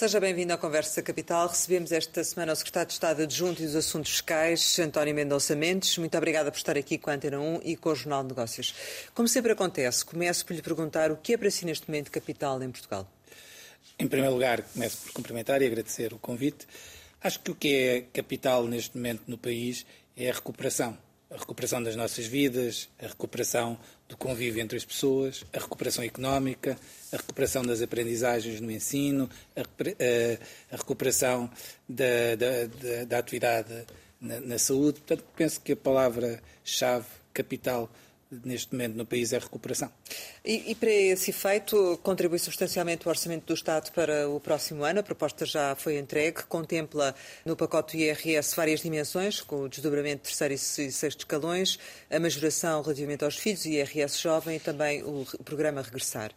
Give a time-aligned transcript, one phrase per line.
[0.00, 1.46] Seja bem-vindo à Conversa Capital.
[1.46, 5.98] Recebemos esta semana o Secretário de Estado Adjunto e dos Assuntos Fiscais, António Mendonça Mendes.
[5.98, 8.74] Muito obrigada por estar aqui com a Antena 1 e com o Jornal de Negócios.
[9.12, 12.62] Como sempre acontece, começo por lhe perguntar o que é para si neste momento capital
[12.62, 13.06] em Portugal?
[13.98, 16.66] Em primeiro lugar, começo por cumprimentar e agradecer o convite.
[17.22, 19.84] Acho que o que é capital neste momento no país
[20.16, 20.96] é a recuperação
[21.30, 26.76] a recuperação das nossas vidas, a recuperação do convívio entre as pessoas, a recuperação económica,
[27.12, 31.48] a recuperação das aprendizagens no ensino, a, a, a recuperação
[31.88, 33.86] da, da, da, da atividade
[34.20, 35.00] na, na, saúde.
[35.00, 37.88] Portanto, penso que a palavra-chave, capital,
[38.30, 39.90] neste momento no país é recuperação.
[40.44, 45.00] E, e, para esse efeito, contribui substancialmente o orçamento do Estado para o próximo ano.
[45.00, 50.22] A proposta já foi entregue, contempla no pacote do IRS várias dimensões, com o desdobramento
[50.22, 50.58] de terceiro e
[50.92, 51.78] sexto escalões,
[52.10, 56.32] a majoração relativamente aos filhos, o IRS jovem e também o programa Regressar.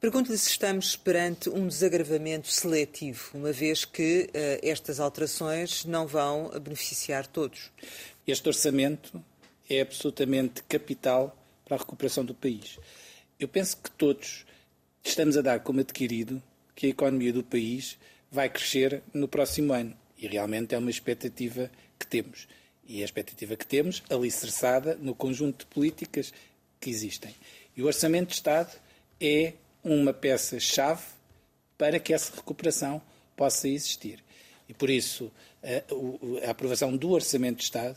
[0.00, 6.50] Pergunto-lhe se estamos perante um desagravamento seletivo, uma vez que uh, estas alterações não vão
[6.60, 7.70] beneficiar todos.
[8.26, 9.22] Este orçamento
[9.68, 12.78] é absolutamente capital para a recuperação do país.
[13.38, 14.46] Eu penso que todos
[15.04, 16.42] estamos a dar como adquirido
[16.74, 17.98] que a economia do país
[18.30, 19.96] vai crescer no próximo ano.
[20.18, 22.48] E realmente é uma expectativa que temos.
[22.86, 26.32] E a expectativa que temos, alicerçada no conjunto de políticas
[26.80, 27.34] que existem.
[27.76, 28.72] E o Orçamento de Estado
[29.20, 31.02] é uma peça-chave
[31.76, 33.02] para que essa recuperação
[33.36, 34.22] possa existir.
[34.68, 35.30] E por isso,
[35.62, 37.96] a, a aprovação do Orçamento de Estado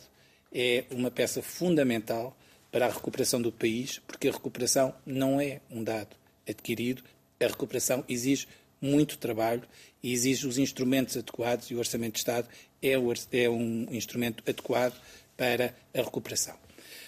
[0.52, 2.38] é uma peça fundamental
[2.72, 6.16] para a recuperação do país, porque a recuperação não é um dado
[6.48, 7.04] adquirido,
[7.40, 8.48] a recuperação exige
[8.82, 9.64] muito trabalho
[10.02, 12.48] e exige os instrumentos adequados e o Orçamento de Estado
[12.82, 14.94] é, é um instrumento adequado
[15.36, 16.56] para a recuperação.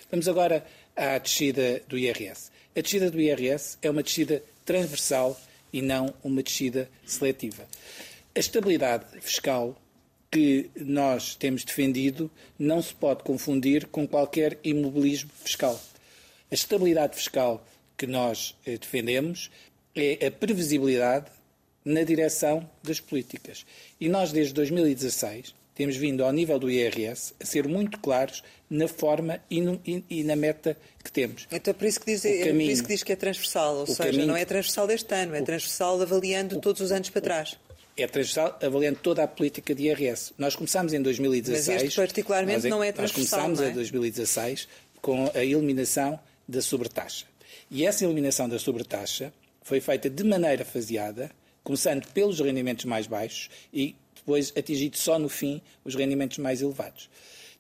[0.09, 2.51] Vamos agora à descida do IRS.
[2.75, 5.39] A descida do IRS é uma descida transversal
[5.71, 7.65] e não uma descida seletiva.
[8.35, 9.75] A estabilidade fiscal
[10.31, 15.79] que nós temos defendido não se pode confundir com qualquer imobilismo fiscal.
[16.49, 17.65] A estabilidade fiscal
[17.97, 19.51] que nós eh, defendemos
[19.93, 21.25] é a previsibilidade
[21.83, 23.65] na direção das políticas.
[23.99, 28.87] E nós, desde 2016, temos vindo ao nível do IRS a ser muito claros na
[28.87, 31.47] forma e, no, e, e na meta que temos.
[31.51, 33.87] Então, por isso que diz, caminho, é por isso que, diz que é transversal, ou
[33.87, 37.21] seja, caminho, não é transversal deste ano, é transversal avaliando o, todos os anos para
[37.21, 37.57] trás
[37.97, 40.33] é transversal, avaliando toda a política de IRS.
[40.37, 41.67] Nós começámos em 2016.
[41.67, 43.39] Mas este particularmente nós, não é transversal.
[43.39, 43.71] Nós começámos é?
[43.71, 44.67] em 2016
[45.01, 47.25] com a eliminação da sobretaxa.
[47.69, 51.31] E essa eliminação da sobretaxa foi feita de maneira faseada,
[51.63, 57.09] começando pelos rendimentos mais baixos e depois atingido só no fim os rendimentos mais elevados.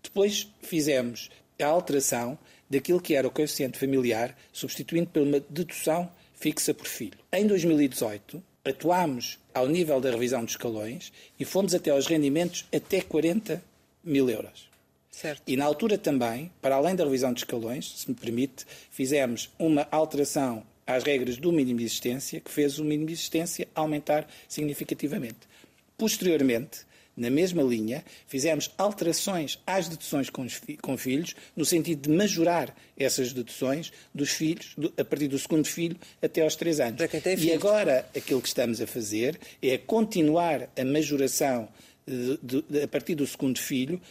[0.03, 2.37] Depois fizemos a alteração
[2.69, 7.17] daquilo que era o coeficiente familiar, substituindo por uma dedução fixa por filho.
[7.31, 13.01] Em 2018, atuámos ao nível da revisão dos escalões e fomos até aos rendimentos até
[13.01, 13.63] 40
[14.03, 14.69] mil euros.
[15.11, 15.41] Certo.
[15.45, 19.87] E na altura também, para além da revisão de escalões, se me permite, fizemos uma
[19.91, 25.39] alteração às regras do mínimo de existência, que fez o mínimo de existência aumentar significativamente.
[25.97, 26.85] Posteriormente,
[27.15, 32.75] na mesma linha, fizemos alterações às deduções com, fi com, filhos, no sentido de majorar
[32.97, 37.01] essas deduções dos filhos, do, a partir do segundo filho até aos três anos.
[37.45, 41.67] E agora, aquilo que estamos a fazer é continuar a majoração
[42.05, 44.01] de, de, de, a partir do segundo filho,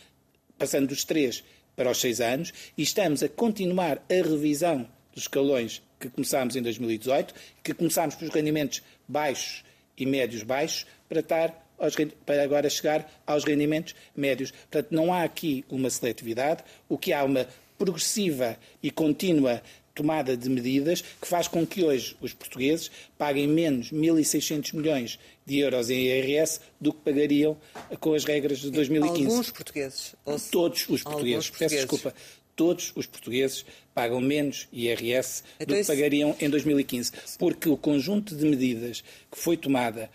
[0.58, 1.42] passando dos três
[1.74, 6.62] para os seis anos, e estamos a continuar a revisão dos escalões que começámos em
[6.62, 9.64] 2018, que começámos pelos rendimentos baixos
[9.96, 11.96] e médios baixos, para estar aos,
[12.26, 14.50] para agora chegar aos rendimentos médios.
[14.50, 17.48] Portanto, não há aqui uma seletividade, o que há uma
[17.78, 19.62] progressiva e contínua
[19.94, 25.58] tomada de medidas que faz com que hoje os portugueses paguem menos 1.600 milhões de
[25.58, 27.56] euros em IRS do que pagariam
[27.98, 29.24] com as regras de 2015.
[29.24, 30.14] Alguns portugueses.
[30.50, 31.50] Todos os portugueses.
[31.50, 32.14] Peço desculpa.
[32.54, 33.64] Todos os portugueses
[33.94, 37.12] pagam menos IRS então do que pagariam em 2015.
[37.38, 40.10] Porque o conjunto de medidas que foi tomada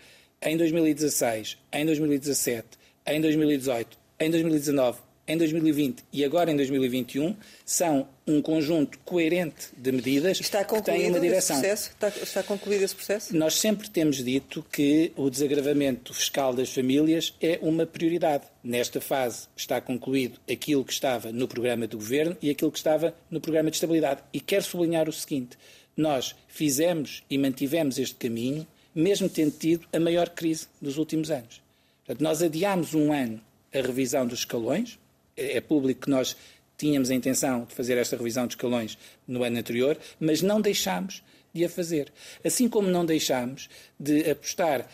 [0.46, 2.66] em 2016, em 2017,
[3.04, 7.34] em 2018, em 2019, em 2020 e agora em 2021
[7.64, 11.60] são um conjunto coerente de medidas está que têm uma direção.
[11.60, 13.36] Está, está, concluído esse processo?
[13.36, 18.44] Nós sempre temos dito que o desagravamento fiscal das famílias é uma prioridade.
[18.62, 23.12] Nesta fase está concluído aquilo que estava no programa do Governo e aquilo que estava
[23.28, 24.22] no programa de estabilidade.
[24.32, 25.58] E quero sublinhar o seguinte,
[25.96, 28.64] nós fizemos e mantivemos este caminho
[28.96, 31.62] mesmo tendo tido a maior crise dos últimos anos.
[32.04, 33.40] Portanto, nós adiámos um ano
[33.72, 34.98] a revisão dos escalões,
[35.36, 36.34] é, é público que nós
[36.78, 38.96] tínhamos a intenção de fazer esta revisão de escalões
[39.28, 41.22] no ano anterior, mas não deixámos
[41.52, 42.12] de a fazer.
[42.44, 43.68] Assim como não deixámos
[44.00, 44.88] de apostar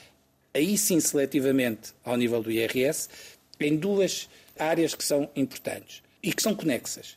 [0.52, 3.08] aí sim seletivamente ao nível do IRS,
[3.60, 4.28] em duas
[4.58, 7.16] áreas que são importantes e que são conexas,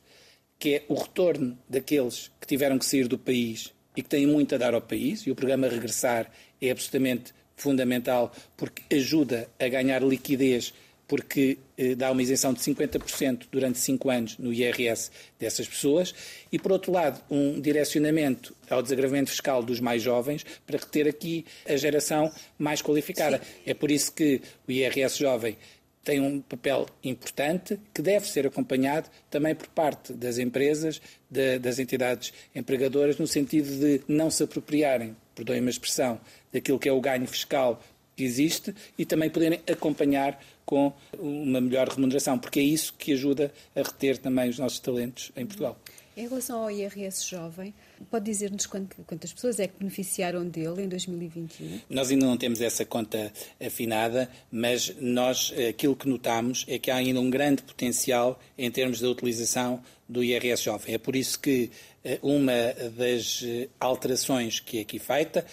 [0.59, 4.53] que é o retorno daqueles que tiveram que sair do país e que têm muito
[4.53, 6.29] a dar ao país, e o programa Regressar
[6.67, 10.73] é absolutamente fundamental porque ajuda a ganhar liquidez
[11.07, 16.13] porque eh, dá uma isenção de 50% durante 5 anos no IRS dessas pessoas,
[16.51, 21.45] e, por outro lado, um direcionamento ao desagravamento fiscal dos mais jovens para reter aqui
[21.67, 23.37] a geração mais qualificada.
[23.37, 23.43] Sim.
[23.67, 25.57] É por isso que o IRS jovem
[26.03, 31.79] tem um papel importante que deve ser acompanhado também por parte das empresas, de, das
[31.79, 36.21] entidades empregadoras, no sentido de não se apropriarem, perdoem-me a expressão,
[36.55, 37.81] daquilo que é o ganho fiscal
[38.15, 43.53] que existe e também poderem acompanhar com uma melhor remuneração, porque é isso que ajuda
[43.75, 45.77] a reter também os nossos talentos em Portugal.
[46.17, 47.73] Em relação ao IRS jovem,
[48.09, 51.81] pode dizer-nos quantas pessoas é que beneficiaram dele em 2021?
[51.89, 56.95] Nós ainda não temos essa conta afinada, mas nós aquilo que notamos é que há
[56.95, 60.95] ainda um grande potencial em termos da utilização do IRS jovem.
[60.95, 61.69] É por isso que
[62.01, 65.45] eh, uma das eh, alterações que é aqui feita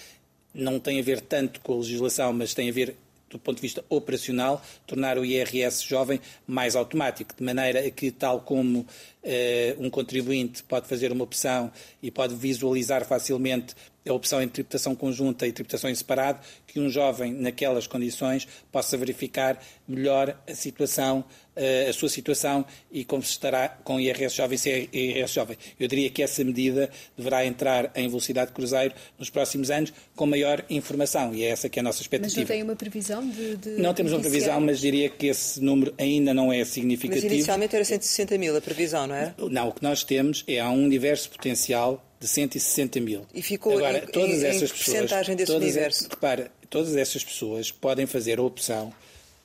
[0.54, 2.96] não tem a ver tanto com a legislação, mas tem a ver
[3.32, 8.40] do ponto de vista operacional, tornar o IRS jovem mais automático, de maneira que, tal
[8.40, 8.86] como
[9.22, 11.72] eh, um contribuinte pode fazer uma opção
[12.02, 13.74] e pode visualizar facilmente
[14.08, 18.96] a opção entre tributação conjunta e tributação em separado, que um jovem, naquelas condições, possa
[18.96, 24.58] verificar melhor a situação, eh, a sua situação e como se estará com IRS jovem,
[24.58, 25.56] se é IRS jovem.
[25.78, 30.26] Eu diria que essa medida deverá entrar em velocidade de cruzeiro nos próximos anos com
[30.26, 32.40] maior informação e é essa que é a nossa expectativa.
[32.40, 33.56] Mas não tem uma previsão de...
[33.56, 37.26] de não temos uma previsão, mas diria que esse número ainda não é significativo.
[37.26, 39.34] Mas inicialmente era 160 mil a previsão, não é?
[39.50, 43.26] Não, o que nós temos é há um universo potencial de 160 mil.
[43.34, 46.08] E ficou Agora, em, todas em, essas em pessoas, desse todas, universo?
[46.08, 48.94] Repara, todas essas pessoas podem fazer a opção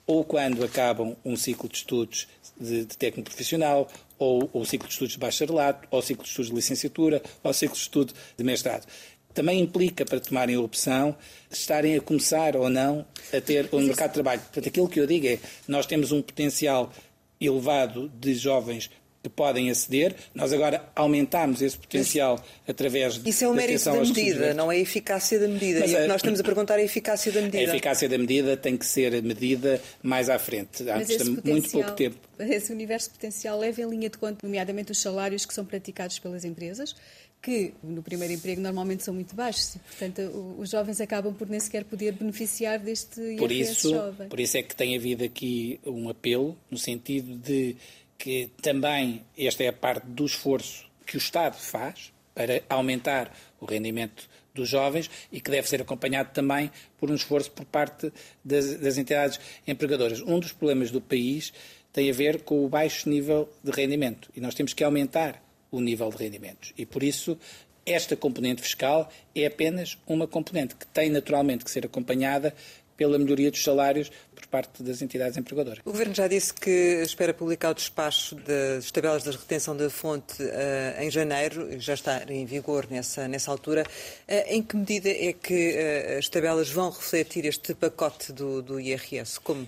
[0.05, 2.27] ou quando acabam um ciclo de estudos
[2.59, 3.89] de, de técnico profissional,
[4.19, 7.51] ou o ciclo de estudos de bacharelato, ou o ciclo de estudos de licenciatura, ou
[7.51, 8.87] o ciclo de estudo de mestrado.
[9.33, 11.15] Também implica, para tomarem a opção,
[11.51, 14.41] estarem a começar ou não a ter um mercado de trabalho.
[14.41, 16.93] Portanto, aquilo que eu digo é, nós temos um potencial
[17.41, 18.89] elevado de jovens
[19.27, 20.15] que podem aceder.
[20.33, 23.29] Nós agora aumentamos esse potencial através de.
[23.29, 25.81] Isso é o mérito da medida, não é a eficácia da medida.
[25.81, 27.71] Mas, e o que nós estamos a perguntar é a eficácia da medida.
[27.71, 30.83] A eficácia da medida tem que ser medida mais à frente.
[30.83, 32.17] Mas esse muito pouco tempo.
[32.39, 36.45] Esse universo potencial leva em linha de conta, nomeadamente, os salários que são praticados pelas
[36.45, 36.95] empresas
[37.41, 41.59] que no primeiro emprego normalmente são muito baixos e, portanto, os jovens acabam por nem
[41.59, 44.27] sequer poder beneficiar deste por IRS isso, jovem.
[44.27, 47.75] Por isso é que tem havido aqui um apelo no sentido de
[48.17, 53.65] que também esta é a parte do esforço que o Estado faz para aumentar o
[53.65, 58.11] rendimento dos jovens e que deve ser acompanhado também por um esforço por parte
[58.43, 60.21] das, das, entidades empregadoras.
[60.21, 61.53] Um dos problemas do país
[61.93, 65.41] tem a ver com o baixo nível de rendimento e nós temos que aumentar
[65.71, 66.73] o nível de rendimentos.
[66.77, 67.37] E por isso
[67.85, 72.53] esta componente fiscal é apenas uma componente que tem naturalmente que ser acompanhada
[72.97, 75.79] pela melhoria dos salários por parte das entidades empregadoras.
[75.85, 80.41] O Governo já disse que espera publicar o despacho das tabelas de retenção da fonte
[80.41, 83.83] uh, em janeiro, já está em vigor nessa, nessa altura.
[84.27, 88.79] Uh, em que medida é que uh, as tabelas vão refletir este pacote do, do
[88.79, 89.39] IRS?
[89.39, 89.67] Como?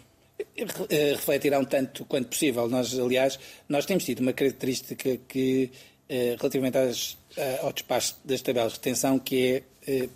[0.90, 2.68] Refletirão tanto quanto possível.
[2.68, 5.70] Nós, aliás, nós temos tido uma característica que,
[6.08, 7.18] relativamente às,
[7.62, 9.64] ao despacho das tabelas de retenção, que é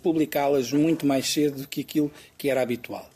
[0.02, 3.08] publicá-las muito mais cedo do que aquilo que era habitual.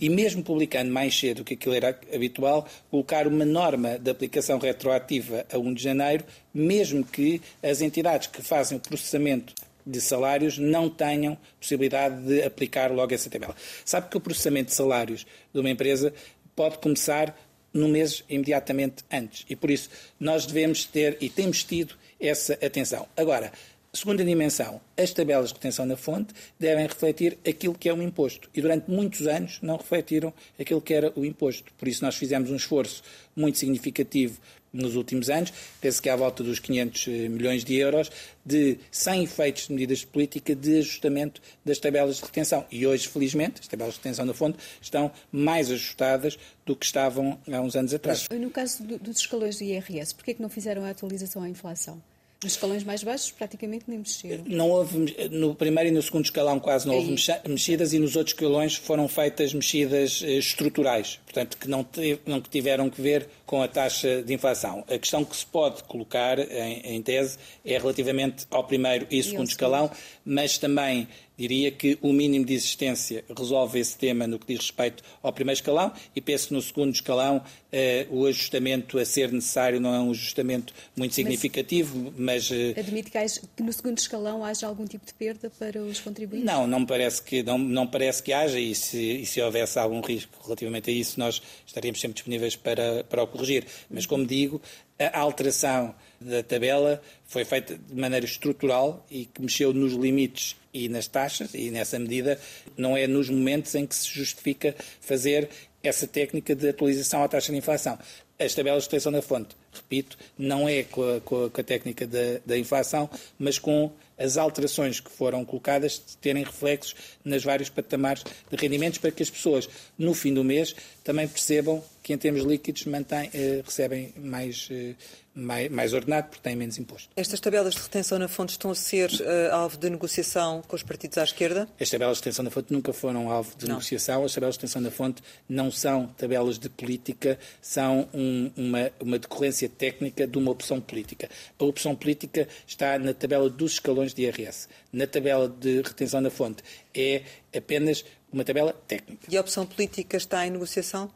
[0.00, 4.58] E mesmo publicando mais cedo do que aquilo era habitual, colocar uma norma de aplicação
[4.58, 9.52] retroativa a 1 de janeiro, mesmo que as entidades que fazem o processamento
[9.84, 13.56] de salários não tenham possibilidade de aplicar logo essa tabela.
[13.84, 16.14] Sabe que o processamento de salários de uma empresa
[16.54, 17.36] pode começar
[17.72, 19.44] no mês imediatamente antes.
[19.48, 19.88] E por isso
[20.20, 23.08] nós devemos ter e temos tido essa atenção.
[23.16, 23.52] Agora,
[23.94, 28.48] Segunda dimensão, as tabelas de retenção na fonte devem refletir aquilo que é um imposto.
[28.54, 31.70] E durante muitos anos não refletiram aquilo que era o imposto.
[31.76, 33.02] Por isso nós fizemos um esforço
[33.36, 34.40] muito significativo
[34.72, 38.10] nos últimos anos, penso que à volta dos 500 eh, milhões de euros,
[38.42, 42.64] de, sem efeitos de medidas de política de ajustamento das tabelas de retenção.
[42.70, 47.38] E hoje, felizmente, as tabelas de retenção na fonte estão mais ajustadas do que estavam
[47.46, 48.26] há uns anos atrás.
[48.30, 52.02] No caso dos escalões do IRS, por que não fizeram a atualização à inflação?
[52.42, 54.44] Nos escalões mais baixos praticamente nem mexeram.
[54.46, 57.14] Não houve, no primeiro e no segundo escalão quase não houve
[57.46, 61.86] mexidas e nos outros escalões foram feitas mexidas eh, estruturais, portanto que não,
[62.26, 64.84] não tiveram que ver com a taxa de inflação.
[64.88, 69.46] A questão que se pode colocar em, em tese é relativamente ao primeiro e segundo
[69.46, 69.90] e escalão,
[70.24, 71.06] mas também
[71.42, 75.58] Diria que o mínimo de existência resolve esse tema no que diz respeito ao primeiro
[75.58, 79.98] escalão e penso que no segundo escalão eh, o ajustamento a ser necessário não é
[79.98, 82.48] um ajustamento muito significativo, mas...
[82.48, 85.82] mas eh, admite que, haja, que, no segundo escalão haja algum tipo de perda para
[85.82, 86.46] os contribuintes?
[86.46, 90.00] Não, não parece que, não, não parece que haja e se, e se houvesse algum
[90.00, 93.66] risco relativamente a isso, nós estaríamos sempre disponíveis para, para o corrigir.
[93.90, 94.62] Mas, como digo,
[94.98, 100.88] a alteração da tabela foi feita de maneira estrutural e que mexeu nos limites e
[100.88, 102.40] nas taxas, e nessa medida
[102.76, 105.48] não é nos momentos em que se justifica fazer
[105.82, 107.98] essa técnica de atualização à taxa de inflação.
[108.38, 112.40] As tabelas de extensão da fonte, repito, não é com a, com a, técnica da,
[112.44, 118.56] da inflação, mas com as alterações que foram colocadas terem reflexos nas vários patamares de
[118.56, 122.84] rendimentos para que as pessoas, no fim do mês, também percebam que, em termos líquidos,
[122.86, 124.94] mantém, eh, recebem mais, eh,
[125.34, 127.08] mais, mais, ordenado porque têm menos imposto.
[127.16, 130.82] Estas tabelas de retenção na fonte estão a ser uh, alvo de negociação com os
[130.82, 131.68] partidos à esquerda?
[131.80, 133.76] As tabelas de retenção na fonte nunca foram alvo de não.
[133.76, 134.24] negociação.
[134.24, 139.18] As tabelas de retenção na fonte não são tabelas de política, são um, uma, uma
[139.18, 141.28] decorrência técnica de uma opção política.
[141.58, 144.68] A opção política está na tabela dos escalões de IRS.
[144.92, 146.62] Na tabela de retenção na fonte
[146.94, 147.22] é
[147.56, 149.26] apenas uma tabela técnica.
[149.28, 151.10] E a opção política está em negociação?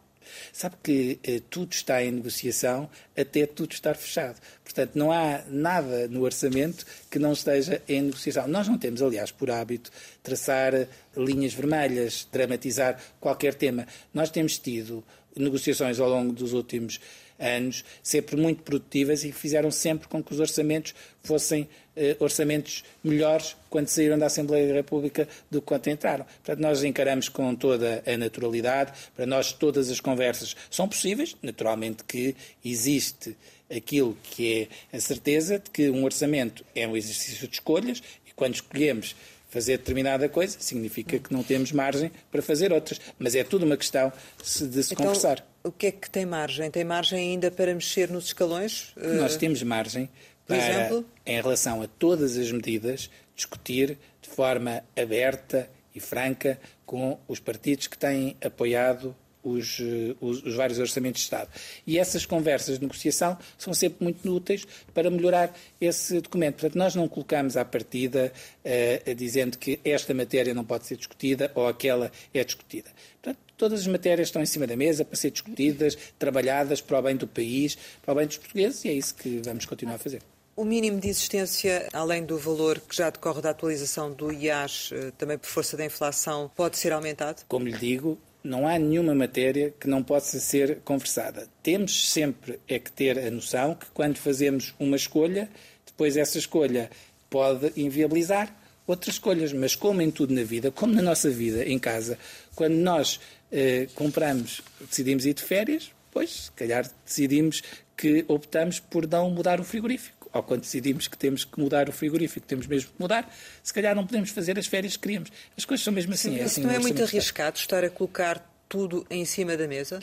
[0.52, 4.40] Sabe que eh, tudo está em negociação até tudo estar fechado.
[4.64, 8.48] Portanto, não há nada no orçamento que não esteja em negociação.
[8.48, 9.90] Nós não temos, aliás, por hábito,
[10.22, 13.86] traçar linhas vermelhas, dramatizar qualquer tema.
[14.12, 15.04] Nós temos tido
[15.36, 17.00] negociações ao longo dos últimos
[17.38, 23.56] anos, sempre muito produtivas e fizeram sempre com que os orçamentos fossem eh, orçamentos melhores
[23.70, 26.24] quando saíram da Assembleia da República do que quando entraram.
[26.24, 32.04] Portanto, nós encaramos com toda a naturalidade, para nós todas as conversas são possíveis, naturalmente
[32.04, 33.36] que existe
[33.74, 38.32] aquilo que é a certeza de que um orçamento é um exercício de escolhas e
[38.32, 39.16] quando escolhemos
[39.48, 43.00] fazer determinada coisa, significa que não temos margem para fazer outras.
[43.18, 45.46] Mas é tudo uma questão de se então, conversar.
[45.66, 46.70] O que é que tem margem?
[46.70, 48.92] Tem margem ainda para mexer nos escalões?
[48.96, 50.08] Nós eh, temos margem
[50.46, 51.04] para, exemplo?
[51.26, 57.88] em relação a todas as medidas, discutir de forma aberta e franca com os partidos
[57.88, 59.14] que têm apoiado
[59.46, 61.48] os, eh, os, os, vários orçamentos de Estado.
[61.86, 66.54] E essas conversas de negociação são sempre muito úteis para melhorar esse documento.
[66.54, 68.32] Portanto, nós não colocamos à partida
[68.64, 72.90] uh, dizendo que esta matéria não pode ser discutida ou aquela é discutida.
[73.22, 77.02] Portanto, todas as matérias estão em cima da mesa para ser discutidas, trabalhadas para o
[77.02, 79.98] bem do país, para o bem dos portugueses e é isso que vamos continuar a
[79.98, 80.22] fazer.
[80.56, 85.12] O mínimo de existência, além do valor que já decorre da atualização do IAS, eh,
[85.18, 87.44] também por força da inflação, pode ser aumentado?
[87.46, 91.48] Como lhe digo, não há nenhuma matéria que não possa ser conversada.
[91.62, 95.48] Temos sempre é que ter a noção que quando fazemos uma escolha,
[95.84, 96.90] depois essa escolha
[97.28, 98.54] pode inviabilizar
[98.86, 99.52] outras escolhas.
[99.52, 102.18] Mas como em tudo na vida, como na nossa vida em casa,
[102.54, 107.62] quando nós eh, compramos, decidimos ir de férias, pois se calhar decidimos
[107.96, 111.92] que optamos por não mudar o frigorífico ou quando decidimos que temos que mudar o
[111.92, 115.30] frigorífico, temos mesmo que mudar, se calhar não podemos fazer as férias que queríamos.
[115.56, 116.30] As coisas são mesmo assim.
[116.30, 120.00] Sim, é assim não é muito arriscado estar a colocar tudo em cima da mesa?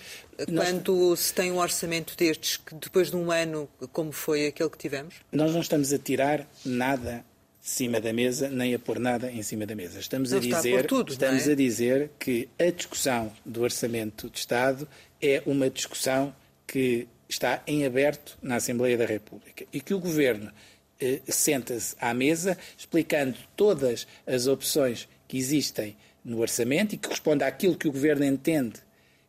[0.47, 0.69] Nós...
[0.69, 4.77] Quando se tem um orçamento destes, que depois de um ano, como foi aquele que
[4.77, 5.15] tivemos?
[5.31, 7.25] Nós não estamos a tirar nada
[7.61, 9.99] de cima da mesa, nem a pôr nada em cima da mesa.
[9.99, 11.51] Estamos, não a dizer, tudo, estamos é?
[11.51, 14.87] a dizer que a discussão do orçamento de Estado
[15.21, 16.35] é uma discussão
[16.67, 19.65] que está em aberto na Assembleia da República.
[19.73, 20.51] E que o Governo
[20.99, 27.43] eh, senta-se à mesa explicando todas as opções que existem no orçamento e que responde
[27.43, 28.79] àquilo que o Governo entende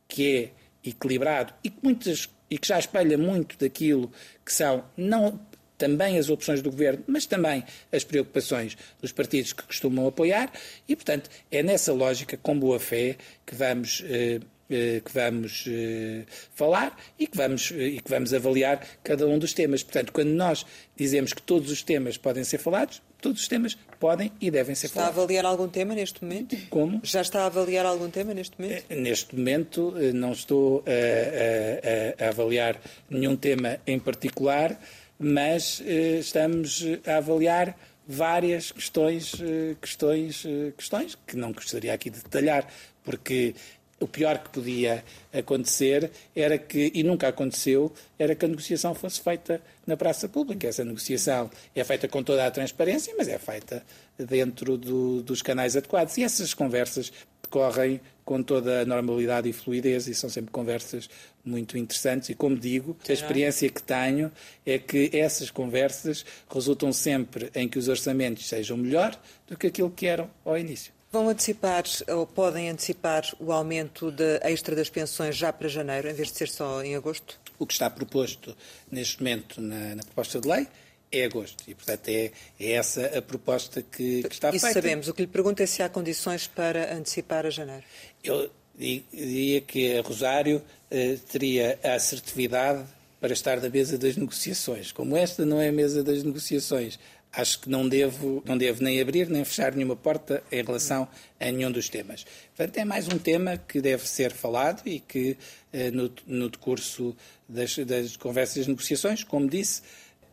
[0.06, 0.52] que
[0.84, 4.12] é equilibrado e que, muitas, e que já espelha muito daquilo
[4.44, 5.40] que são não
[5.76, 10.52] também as opções do Governo, mas também as preocupações dos partidos que costumam apoiar.
[10.88, 16.96] E, portanto, é nessa lógica, com boa fé, que vamos eh, que vamos eh, falar
[17.18, 19.82] e que vamos, eh, e que vamos avaliar cada um dos temas.
[19.82, 20.64] Portanto, quando nós
[20.96, 24.86] dizemos que todos os temas podem ser falados, todos os temas podem e devem ser
[24.86, 25.12] está falados.
[25.12, 26.56] Está a avaliar algum tema neste momento?
[26.70, 27.00] Como?
[27.02, 28.84] Já está a avaliar algum tema neste momento?
[28.94, 34.78] Neste momento não estou a, a, a avaliar nenhum tema em particular,
[35.18, 39.32] mas estamos a avaliar várias questões,
[39.80, 40.44] questões,
[40.76, 42.68] questões que não gostaria aqui de detalhar,
[43.02, 43.54] porque
[44.00, 49.20] o pior que podia acontecer era que, e nunca aconteceu, era que a negociação fosse
[49.20, 50.66] feita na praça pública.
[50.66, 53.84] Essa negociação é feita com toda a transparência, mas é feita
[54.18, 56.16] dentro do, dos canais adequados.
[56.18, 61.08] E essas conversas decorrem com toda a normalidade e fluidez e são sempre conversas
[61.44, 64.32] muito interessantes e, como digo, a experiência que tenho
[64.64, 69.14] é que essas conversas resultam sempre em que os orçamentos sejam melhor
[69.46, 70.93] do que aquilo que eram ao início.
[71.14, 76.12] Vão antecipar ou podem antecipar o aumento da extra das pensões já para janeiro, em
[76.12, 77.38] vez de ser só em agosto?
[77.56, 78.56] O que está proposto
[78.90, 80.66] neste momento na, na proposta de lei
[81.12, 81.62] é agosto.
[81.68, 84.66] E, portanto, é, é essa a proposta que, que está Isso feita.
[84.66, 85.06] Isso sabemos.
[85.06, 87.84] O que lhe pergunto é se há condições para antecipar a janeiro.
[88.24, 92.84] Eu diria que a Rosário eh, teria a assertividade
[93.20, 94.90] para estar na mesa das negociações.
[94.90, 96.98] Como esta não é a mesa das negociações,
[97.36, 101.08] acho que não devo, não devo nem abrir nem fechar nenhuma porta em relação
[101.40, 102.24] a nenhum dos temas.
[102.56, 105.36] Portanto, é mais um tema que deve ser falado e que,
[105.72, 107.16] eh, no, no decurso
[107.48, 109.82] das, das conversas e das negociações, como disse,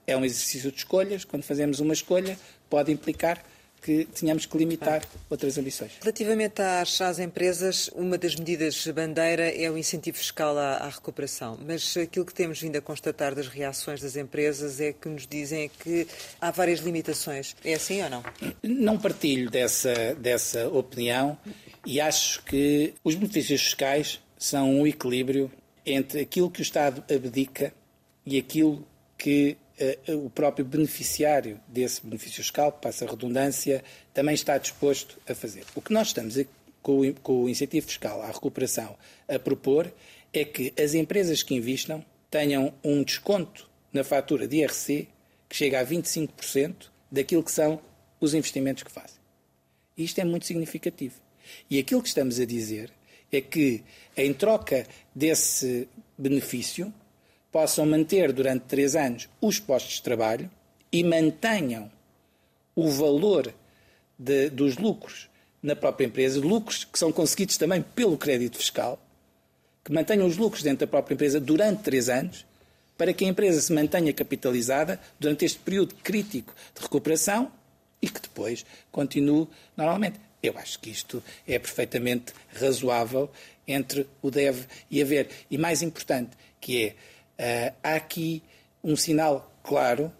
[0.05, 1.25] é um exercício de escolhas.
[1.25, 2.37] Quando fazemos uma escolha,
[2.69, 3.43] pode implicar
[3.81, 5.93] que tínhamos que limitar outras ambições.
[6.01, 11.57] Relativamente às, às, empresas, uma das medidas bandeira é o incentivo fiscal à, à, recuperação,
[11.65, 15.69] mas aquilo que temos vindo a constatar das reações das empresas é que nos dizem
[15.79, 16.07] que
[16.39, 17.55] há várias limitações.
[17.63, 18.23] É assim ou não?
[18.61, 21.37] Não partilho dessa, dessa opinião
[21.85, 25.51] e acho que os benefícios fiscais são um equilíbrio
[25.85, 27.73] entre aquilo que o Estado abdica
[28.25, 28.85] e aquilo
[29.17, 29.57] que
[30.09, 33.83] o próprio beneficiário desse benefício fiscal, passa a redundância,
[34.13, 35.63] também está disposto a fazer.
[35.75, 36.37] O que nós estamos
[36.81, 38.95] com, o, com o incentivo fiscal à recuperação
[39.27, 39.91] a propor
[40.33, 45.07] é que as empresas que investam tenham um desconto na fatura de IRC
[45.49, 47.81] que chega a 25% daquilo que são
[48.19, 49.19] os investimentos que fazem.
[49.97, 51.15] Isto é muito significativo.
[51.69, 52.91] E aquilo que estamos a dizer
[53.31, 53.83] é que,
[54.15, 56.93] em troca desse benefício,
[57.51, 60.49] possam manter durante três anos os postos de trabalho
[60.91, 61.91] e mantenham
[62.75, 63.53] o valor
[64.17, 65.29] de, dos lucros
[65.61, 68.99] na própria empresa, lucros que são conseguidos também pelo crédito fiscal,
[69.83, 72.45] que mantenham os lucros dentro da própria empresa durante três anos,
[72.97, 77.51] para que a empresa se mantenha capitalizada durante este período crítico de recuperação
[78.01, 80.19] e que depois continue normalmente.
[80.41, 83.29] Eu acho que isto é perfeitamente razoável
[83.67, 85.29] entre o deve e haver.
[85.49, 86.95] E mais importante, que é
[87.41, 88.43] Uh, há aqui
[88.83, 90.13] um sinal claro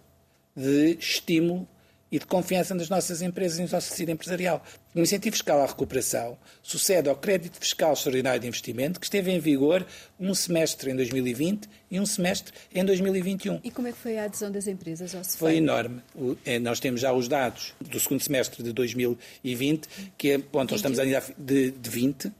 [0.56, 1.68] de estímulo
[2.10, 4.60] e de confiança nas nossas empresas e no nosso tecido empresarial.
[4.92, 9.38] O incentivo fiscal à recuperação sucede ao crédito fiscal extraordinário de investimento, que esteve em
[9.38, 9.86] vigor
[10.20, 13.60] um semestre em 2020 e um semestre em 2021.
[13.64, 16.02] E como é que foi a adesão das empresas ao Foi enorme.
[16.44, 21.22] Eh, nós temos já os dados do segundo semestre de 2020, que apontam, estamos ainda
[21.38, 22.30] de, de 20,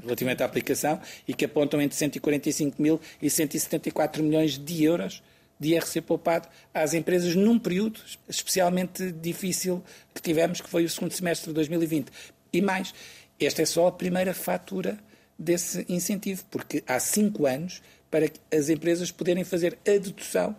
[0.00, 5.22] relativamente à aplicação e que apontam entre 145 mil e 174 milhões de euros
[5.58, 11.12] de IRC poupado às empresas num período especialmente difícil que tivemos, que foi o segundo
[11.12, 12.10] semestre de 2020.
[12.52, 12.92] E mais,
[13.38, 14.98] esta é só a primeira fatura
[15.38, 20.54] desse incentivo, porque há cinco anos para as empresas poderem fazer a dedução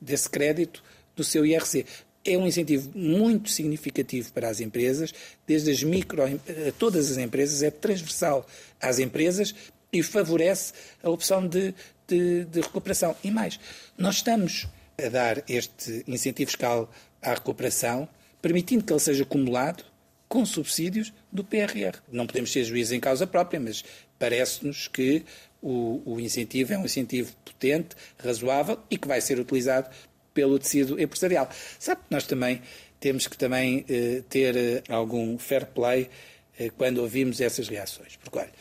[0.00, 0.82] desse crédito
[1.14, 1.86] do seu IRC
[2.24, 5.12] é um incentivo muito significativo para as empresas,
[5.46, 6.28] desde as micro a
[6.78, 8.46] todas as empresas, é transversal
[8.80, 9.54] às empresas
[9.92, 11.74] e favorece a opção de,
[12.06, 13.16] de, de recuperação.
[13.24, 13.58] E mais,
[13.96, 16.90] nós estamos a dar este incentivo fiscal
[17.22, 18.08] à recuperação,
[18.42, 19.84] permitindo que ele seja acumulado
[20.28, 21.98] com subsídios do PRR.
[22.10, 23.84] Não podemos ser juízes em causa própria, mas
[24.18, 25.24] parece-nos que
[25.60, 29.90] o, o, incentivo é um incentivo potente, razoável e que vai ser utilizado
[30.40, 31.50] pelo tecido empresarial.
[31.78, 32.62] Sabe que nós também
[32.98, 36.08] temos que também eh, ter eh, algum fair play
[36.58, 38.16] eh, quando ouvimos essas reações.
[38.16, 38.52] Porque, olha,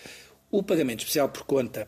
[0.51, 1.87] o pagamento especial por conta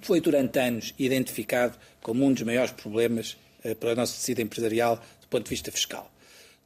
[0.00, 4.96] foi durante anos identificado como um dos maiores problemas eh, para o nosso tecido empresarial
[5.20, 6.10] do ponto de vista fiscal.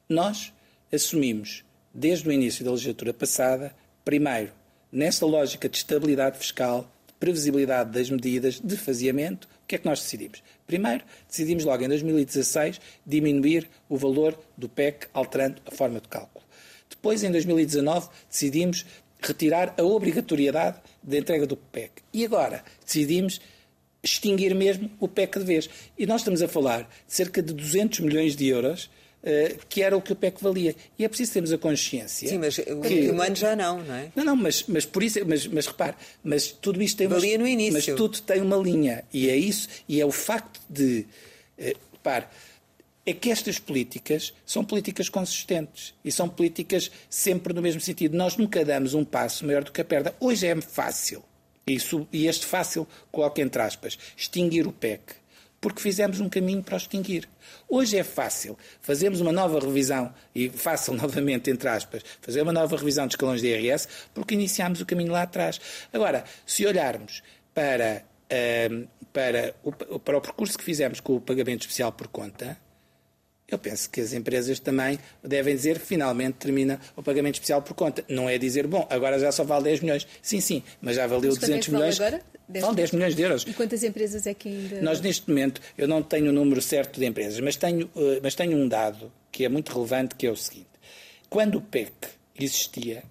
[0.08, 0.52] Nós
[0.92, 4.52] assumimos, desde o início da legislatura passada, primeiro,
[4.92, 9.86] nessa lógica de estabilidade fiscal, de previsibilidade das medidas, de faseamento, o que é que
[9.86, 10.42] nós decidimos?
[10.66, 16.44] Primeiro, decidimos logo em 2016 diminuir o valor do PEC, alterando a forma de cálculo.
[16.88, 18.84] Depois, em 2019, decidimos
[19.20, 22.02] retirar a obrigatoriedade da entrega do PEC.
[22.12, 23.40] E agora, decidimos
[24.02, 25.70] extinguir mesmo o PEC de vez.
[25.96, 28.90] E nós estamos a falar de cerca de 200 milhões de euros
[29.24, 30.76] Uh, que era o que o PEC valia.
[30.98, 32.28] E é preciso termos a consciência.
[32.28, 33.08] Sim, mas o que...
[33.08, 34.12] humano já não, não é?
[34.14, 37.44] Não, não, mas, mas por isso, mas, mas repare, mas tudo isto tem Valia uma,
[37.44, 37.72] no início.
[37.72, 39.02] Mas tudo tem uma linha.
[39.10, 41.06] E é isso, e é o facto de.
[41.58, 42.26] Uh, repare,
[43.06, 48.16] é que estas políticas são políticas consistentes e são políticas sempre no mesmo sentido.
[48.16, 50.14] Nós nunca damos um passo maior do que a perda.
[50.20, 51.22] Hoje é fácil,
[51.66, 55.23] isso, e este fácil coloca entre aspas, extinguir o PEC
[55.64, 57.26] porque fizemos um caminho para o extinguir.
[57.66, 62.76] Hoje é fácil fazermos uma nova revisão, e façam novamente, entre aspas, fazer uma nova
[62.76, 65.58] revisão de escalões de IRS, porque iniciámos o caminho lá atrás.
[65.90, 67.22] Agora, se olharmos
[67.54, 72.58] para, uh, para, o, para o percurso que fizemos com o pagamento especial por conta,
[73.48, 78.04] eu penso que as empresas também devem dizer finalmente termina o pagamento especial por conta.
[78.06, 80.06] Não é dizer, bom, agora já só vale 10 milhões.
[80.20, 81.96] Sim, sim, mas já valeu mas 200 milhões.
[81.96, 82.33] Vale agora?
[82.48, 83.44] 10 vale 10 milhões de euros.
[83.46, 84.82] E quantas empresas é que ainda.
[84.82, 88.34] Nós, neste momento, eu não tenho o número certo de empresas, mas tenho, eh, mas
[88.34, 90.68] tenho um dado que é muito relevante, que é o seguinte.
[91.28, 91.92] Quando o PEC
[92.38, 93.02] existia,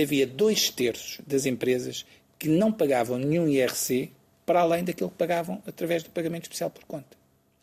[0.00, 2.04] havia dois terços das empresas
[2.38, 4.10] que não pagavam nenhum IRC
[4.44, 7.16] para além daquilo que pagavam através do pagamento especial por conta.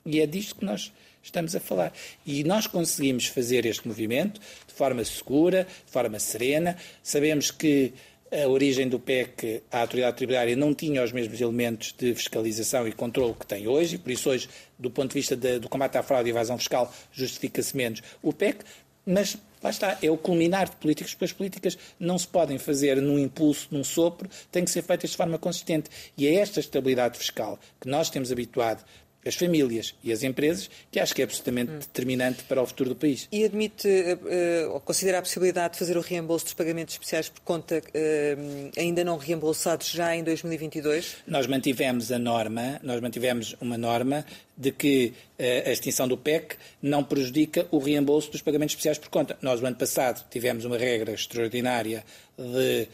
[0.06, 1.94] E é disto que nós estamos a falar.
[2.26, 6.76] E nós conseguimos fazer este movimento de forma segura, de forma serena.
[7.02, 7.94] Sabemos que
[8.34, 12.92] a origem do PEC, a autoridade tributária não tinha os mesmos elementos de fiscalização e
[12.92, 15.98] controle que tem hoje, e por isso hoje, do ponto de vista de, do combate
[15.98, 18.64] à fraude e evasão fiscal, justifica-se menos o PEC,
[19.06, 23.02] mas lá está, é o culminar de políticas, porque as políticas não se podem fazer
[23.02, 25.90] num impulso, num sopro, têm que ser feitas de forma consistente.
[26.18, 28.84] E é esta estabilidade fiscal que nós temos habituado
[29.26, 31.80] as famílias e as empresas, que acho que é absolutamente hum.
[31.80, 33.28] determinante para o futuro do país.
[33.32, 37.42] E admite, uh, ou considera a possibilidade de fazer o reembolso dos pagamentos especiais por
[37.42, 41.18] conta uh, ainda não reembolsados já em 2022?
[41.28, 44.26] Nós mantivemos a norma, nós mantivemos uma norma
[44.58, 49.10] de que uh, a extinção do PEC não prejudica o reembolso dos pagamentos especiais por
[49.10, 49.38] conta.
[49.42, 52.04] Nós, no ano passado, tivemos uma regra extraordinária
[52.38, 52.88] de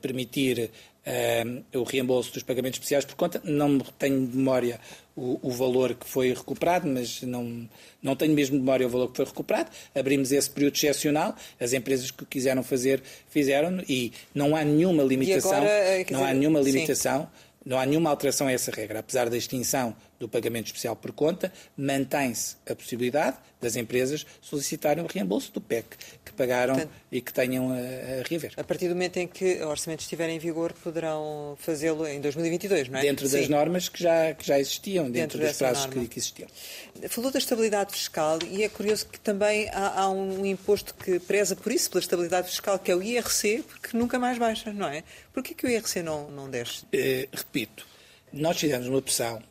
[0.00, 0.70] permitir
[1.72, 3.40] o reembolso dos pagamentos especiais por conta.
[3.44, 4.80] Não tenho memória
[5.16, 7.68] o, o, valor que foi recuperado, mas não,
[8.02, 9.70] não tenho mesmo memória o valor que foi recuperado.
[9.94, 15.52] Abrimos esse período excepcional, as empresas que quiseram fazer, fizeram e não há nenhuma limitação.
[15.52, 17.22] Agora, eh, não há nenhuma limitação.
[17.22, 18.98] Sim não há nenhuma alteração a essa regra.
[18.98, 25.06] Apesar da extinção do pagamento especial por conta, mantém-se a possibilidade das empresas solicitarem o
[25.06, 25.86] reembolso do PEC
[26.24, 28.52] que pagaram Portanto, e que tenham a, a rever.
[28.56, 32.88] A partir do momento em que o orçamento estiver em vigor, poderão fazê-lo em 2022,
[32.88, 33.02] não é?
[33.02, 33.50] Dentro das Sim.
[33.50, 36.48] normas que já, que já existiam, dentro, dentro dos prazos que, que, existiam.
[37.08, 41.56] Falou da estabilidade fiscal e é curioso que também há, há um imposto que preza
[41.56, 45.02] por isso, pela estabilidade fiscal, que é o IRC, porque nunca mais baixa, não é?
[45.32, 46.84] Por que o IRC não, não desce?
[46.86, 47.86] Uh, repito,
[48.32, 49.42] nós fizemos uma opção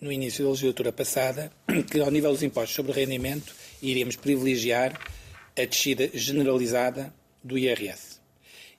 [0.00, 1.52] no início da legislatura passada
[1.90, 4.98] que, ao nível dos impostos sobre rendimento, iríamos privilegiar
[5.56, 8.18] a descida generalizada do IRS.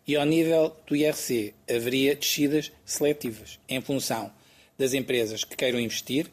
[0.07, 4.31] E ao nível do IRC haveria descidas seletivas, em função
[4.77, 6.27] das empresas que queiram investir,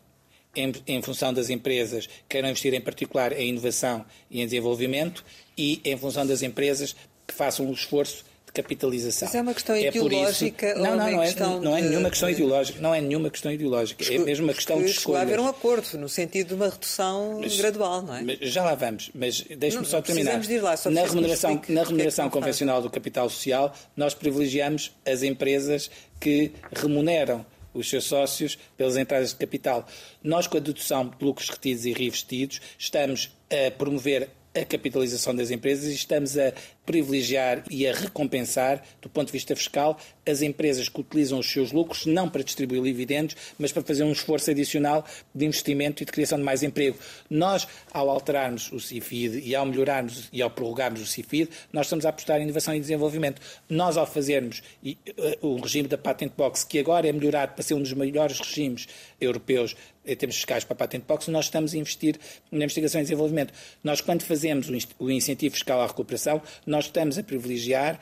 [0.54, 5.22] em, em, função das empresas que queiram investir em particular em inovação e em desenvolvimento
[5.58, 6.96] e em função das empresas
[7.26, 8.24] que façam o esforço
[8.56, 9.28] capitalização.
[9.28, 10.78] Mas é uma questão é ideológica isso...
[10.78, 12.80] não, não, não, é, não é nenhuma questão ideológica.
[12.80, 14.04] Não é nenhuma questão ideológica.
[14.12, 15.20] É mesmo uma questão de escolha.
[15.20, 18.24] haver um acordo, no sentido de uma redução mas, gradual, não é?
[18.40, 20.40] Já lá vamos, mas deixe-me só terminar.
[20.40, 24.92] De ir lá, só na remuneração, na remuneração é convencional do capital social, nós privilegiamos
[25.04, 29.86] as empresas que remuneram os seus sócios pelas entradas de capital.
[30.22, 35.50] Nós, com a dedução de lucros retidos e reinvestidos, estamos a promover a capitalização das
[35.50, 36.52] empresas e estamos a
[36.86, 41.72] privilegiar e a recompensar, do ponto de vista fiscal, as empresas que utilizam os seus
[41.72, 46.12] lucros não para distribuir dividendos, mas para fazer um esforço adicional de investimento e de
[46.12, 46.96] criação de mais emprego.
[47.28, 52.06] Nós, ao alterarmos o CIFID e ao melhorarmos e ao prorrogarmos o CIFID, nós estamos
[52.06, 53.40] a apostar em inovação e desenvolvimento.
[53.68, 57.74] Nós, ao fazermos uh, o regime da Patent Box, que agora é melhorado para ser
[57.74, 58.86] um dos melhores regimes
[59.20, 62.16] europeus em termos fiscais para a Patent Box, nós estamos a investir
[62.50, 63.52] na investigação e desenvolvimento.
[63.82, 64.68] Nós, quando fazemos
[64.98, 67.98] o incentivo fiscal à recuperação, nós estamos a privilegiar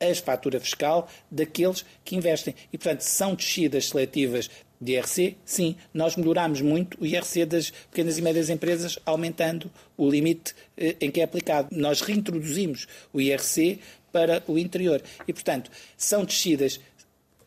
[0.00, 2.54] a fatura fiscal daqueles que investem.
[2.72, 4.48] E, portanto, são descidas seletivas
[4.80, 10.08] de IRC, sim, nós melhoramos muito o IRC das pequenas e médias empresas, aumentando o
[10.08, 11.68] limite eh, em que é aplicado.
[11.72, 13.80] Nós reintroduzimos o IRC
[14.12, 15.02] para o interior.
[15.26, 16.80] E, portanto, são descidas,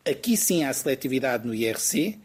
[0.04, 2.18] aqui sim há seletividade no IRC,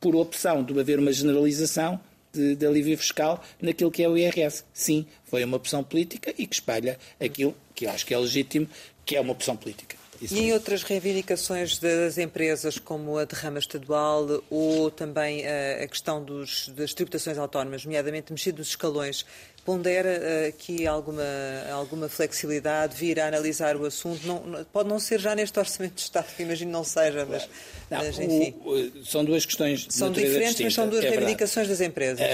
[0.00, 2.00] por opção de haver uma generalização
[2.32, 4.64] de, de, alívio fiscal naquilo que é o IRS.
[4.72, 8.68] Sim, foi uma opção política e que espalha aquilo que eu acho que é legítimo,
[9.04, 9.96] que é uma opção política.
[10.20, 16.22] Isso e em outras reivindicações das empresas, como a derrama estadual ou também a, questão
[16.22, 19.24] dos, das tributações autónomas, nomeadamente mexido dos escalões,
[19.68, 21.22] pondera eh, aqui alguma,
[21.70, 24.26] alguma flexibilidade, vir a analisar o assunto?
[24.26, 27.46] Não, pode não ser já neste Orçamento de Estado, que imagino não seja, mas,
[27.90, 28.54] não, mas enfim.
[28.64, 32.26] O, são duas questões São diferentes, distinta, mas são duas é reivindicações das empresas.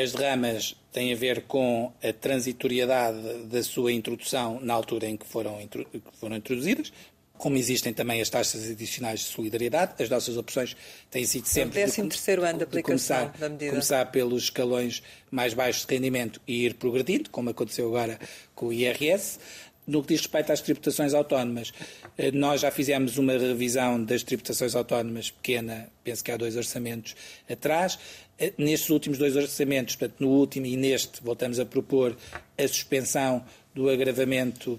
[0.00, 5.26] as derramas têm a ver com a transitoriedade da sua introdução na altura em que
[5.26, 6.92] foram, que foram introduzidas,
[7.38, 9.94] como existem também as taxas adicionais de solidariedade.
[10.02, 10.76] As nossas opções
[11.10, 11.80] têm sido sempre.
[11.80, 13.70] 13 terceiro ano de aplicação começar, da medida.
[13.70, 18.18] Começar pelos escalões mais baixos de rendimento e ir progredindo, como aconteceu agora
[18.54, 19.38] com o IRS.
[19.86, 21.72] No que diz respeito às tributações autónomas,
[22.18, 27.16] eh, nós já fizemos uma revisão das tributações autónomas pequena, penso que há dois orçamentos
[27.48, 27.98] atrás.
[28.38, 32.14] Eh, nestes últimos dois orçamentos, portanto, no último e neste, voltamos a propor
[32.58, 33.42] a suspensão
[33.74, 34.78] do agravamento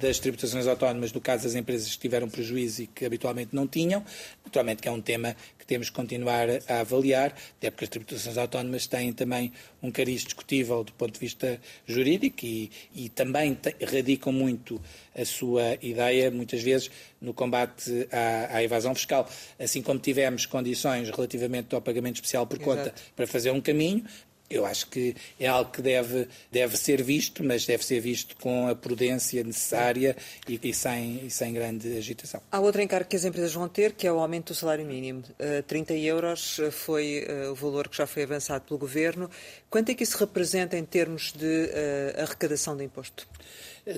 [0.00, 4.04] das tributações autónomas no caso das empresas que tiveram prejuízo e que habitualmente não tinham.
[4.44, 8.38] Naturalmente que é um tema que temos que continuar a avaliar, até porque as tributações
[8.38, 14.32] autónomas têm também um cariz discutível do ponto de vista jurídico e, e também radicam
[14.32, 14.80] muito
[15.14, 19.28] a sua ideia, muitas vezes, no combate à, à, evasão fiscal.
[19.58, 23.02] Assim como tivemos condições relativamente ao pagamento especial por conta Exato.
[23.16, 24.04] para fazer um caminho,
[24.48, 28.68] eu acho que é algo que deve, deve ser visto, mas deve ser visto com
[28.68, 30.16] a prudência necessária
[30.48, 32.40] e, e, sem, e sem grande agitação.
[32.50, 35.22] Há outro encargo que as empresas vão ter, que é o aumento do salário mínimo.
[35.40, 39.30] Uh, 30 euros foi uh, o valor que já foi avançado pelo Governo.
[39.68, 43.26] Quanto é que isso representa em termos de uh, arrecadação de imposto?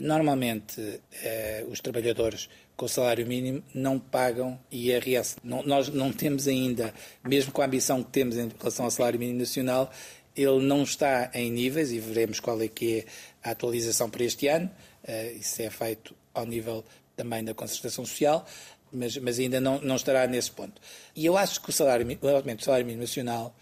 [0.02, 1.00] Normalmente,
[1.70, 5.36] os trabalhadores com o salário mínimo não pagam IRS.
[5.42, 9.18] Não, nós não temos ainda, mesmo com a ambição que temos em relação ao salário
[9.18, 9.90] mínimo nacional,
[10.40, 14.46] ele não está em níveis, e veremos qual é que é a atualização para este
[14.48, 14.70] ano,
[15.04, 16.84] uh, isso é feito ao nível
[17.16, 18.46] também da concertação social,
[18.92, 20.80] mas, mas ainda não, não estará nesse ponto.
[21.14, 23.54] E eu acho que o, salário, o aumento do salário mínimo nacional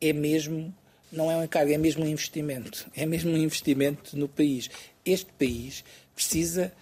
[0.00, 0.74] é mesmo,
[1.10, 2.86] não é um encargo, é mesmo um investimento.
[2.94, 4.68] É mesmo um investimento no país.
[5.04, 5.84] Este país
[6.14, 6.72] precisa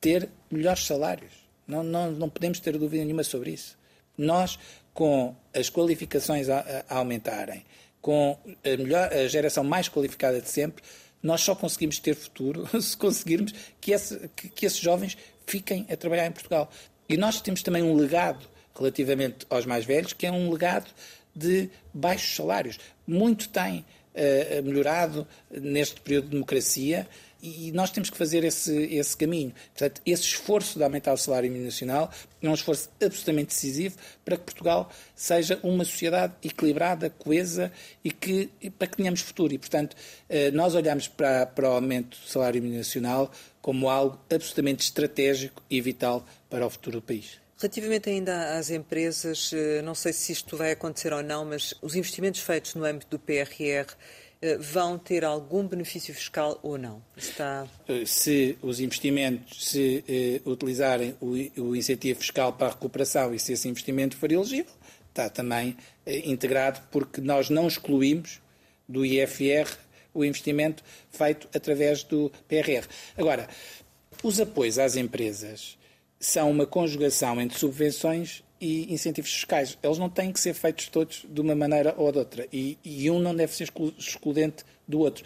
[0.00, 1.32] ter melhores salários.
[1.66, 3.78] Não, não, não podemos ter dúvida nenhuma sobre isso.
[4.16, 4.58] Nós,
[4.92, 7.64] com as qualificações a, a aumentarem,
[8.04, 10.84] com a, melhor, a geração mais qualificada de sempre,
[11.22, 15.96] nós só conseguimos ter futuro se conseguirmos que, esse, que, que esses jovens fiquem a
[15.96, 16.70] trabalhar em Portugal.
[17.08, 20.90] E nós temos também um legado relativamente aos mais velhos, que é um legado
[21.34, 22.78] de baixos salários.
[23.06, 27.08] Muito tem uh, melhorado neste período de democracia
[27.44, 29.52] e nós temos que fazer esse, esse caminho.
[29.76, 34.36] Portanto, esse esforço de aumentar o salário mínimo nacional é um esforço absolutamente decisivo para
[34.38, 37.70] que Portugal seja uma sociedade equilibrada, coesa
[38.02, 39.52] e que, para que tenhamos futuro.
[39.52, 39.94] E, portanto,
[40.28, 43.30] eh, nós olhamos para, para o aumento do salário mínimo nacional
[43.60, 47.44] como algo absolutamente estratégico e vital para o futuro do país.
[47.58, 51.94] Relativamente ainda às empresas, eh, não sei se isto vai acontecer ou não, mas os
[51.94, 53.94] investimentos feitos no âmbito do PRR
[54.58, 57.02] vão ter algum benefício fiscal ou não?
[57.16, 57.66] Está...
[57.88, 63.38] Eh, se os investimentos, se uh, utilizarem o, o, incentivo fiscal para a recuperação e
[63.38, 64.72] se esse investimento for elegível,
[65.08, 65.76] está também
[66.06, 68.40] integrado, porque nós não excluímos
[68.88, 69.70] do IFR
[70.12, 72.86] o investimento feito através do PRR.
[73.16, 73.48] Agora,
[74.22, 75.76] os apoios às empresas
[76.18, 79.76] são uma conjugação entre subvenções e incentivos fiscais.
[79.82, 82.48] Eles não têm que ser feitos todos de uma maneira ou de outra.
[82.50, 85.22] E, e um não deve ser excludente do outro.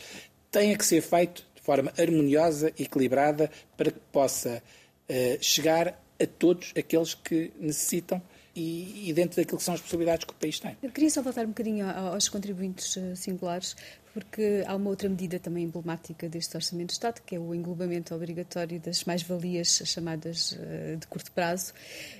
[0.50, 6.72] Tem que ser feito de forma harmoniosa, equilibrada, para que possa uh, chegar a todos
[6.76, 8.20] aqueles que necessitam
[8.56, 10.76] e, dentro daquilo que são as possibilidades que o país tem.
[10.82, 13.76] Eu queria só voltar um bocadinho aos contribuintes eh, singulares,
[14.18, 18.12] porque há uma outra medida também emblemática deste Orçamento de Estado, que é o englobamento
[18.12, 21.72] obrigatório das mais-valias chamadas eh, de curto prazo.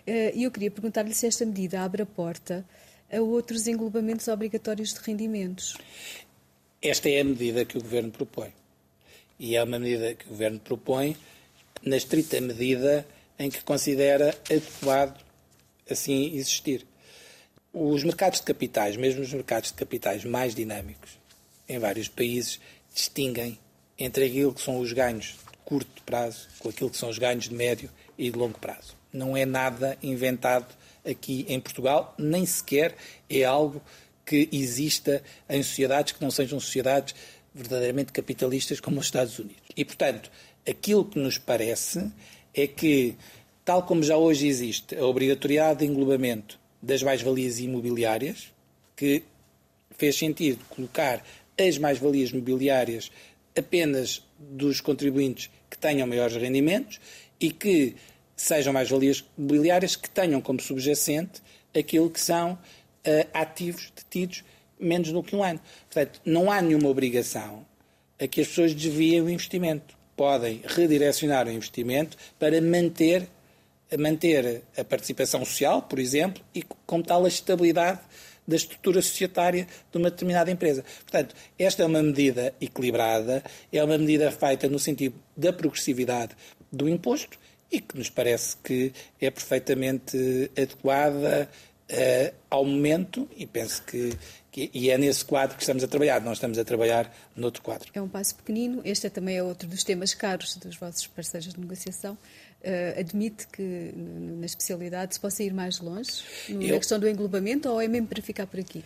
[0.06, 2.64] Eh, e eu queria perguntar-lhe se esta medida abre a porta
[3.12, 5.76] a outros englobamentos obrigatórios de rendimentos.
[6.80, 8.52] Esta é a medida que o Governo propõe.
[9.36, 11.16] E é uma medida que o Governo propõe
[11.82, 13.04] na estrita medida
[13.38, 15.20] em que considera adequado
[15.90, 16.86] assim existir.
[17.72, 21.17] Os mercados de capitais, mesmo os mercados de capitais mais dinâmicos,
[21.68, 22.60] em vários países,
[22.94, 23.58] distinguem
[23.98, 27.48] entre aquilo que são os ganhos de curto prazo com aquilo que são os ganhos
[27.48, 28.96] de médio e de longo prazo.
[29.12, 32.94] Não é nada inventado aqui em Portugal, nem sequer
[33.28, 33.82] é algo
[34.24, 37.14] que exista em sociedades que não sejam sociedades
[37.54, 39.62] verdadeiramente capitalistas como os Estados Unidos.
[39.76, 40.30] E, portanto,
[40.68, 42.10] aquilo que nos parece
[42.54, 43.16] é que
[43.64, 48.52] tal como já hoje existe a obrigatoriedade de englobamento das mais-valias imobiliárias,
[48.94, 49.24] que
[49.96, 51.24] fez sentido colocar
[51.58, 53.10] as mais-valias mobiliárias
[53.56, 57.00] apenas dos contribuintes que tenham maiores rendimentos
[57.40, 57.96] e que
[58.36, 61.42] sejam mais-valias mobiliárias que tenham como subjacente
[61.76, 64.44] aquilo que são uh, ativos detidos
[64.78, 65.60] menos do que um ano.
[65.90, 67.66] Portanto, não há nenhuma obrigação
[68.18, 69.96] a que as pessoas desviem o investimento.
[70.16, 73.28] Podem redirecionar o investimento para manter
[73.96, 78.00] manter a participação social, por exemplo, e com tal a estabilidade
[78.48, 80.82] da estrutura societária de uma determinada empresa.
[81.02, 86.34] Portanto, esta é uma medida equilibrada, é uma medida feita no sentido da progressividade
[86.72, 87.38] do imposto
[87.70, 91.48] e que nos parece que é perfeitamente adequada
[91.90, 94.16] uh, ao momento e penso que,
[94.50, 97.90] que, e é nesse quadro que estamos a trabalhar, não estamos a trabalhar noutro quadro.
[97.92, 101.52] É um passo pequenino, este é também é outro dos temas caros dos vossos parceiros
[101.52, 102.16] de negociação.
[102.60, 106.10] Uh, admite que na especialidade se possa ir mais longe
[106.48, 106.78] na Eu...
[106.78, 108.82] questão do englobamento ou é mesmo para ficar por aqui?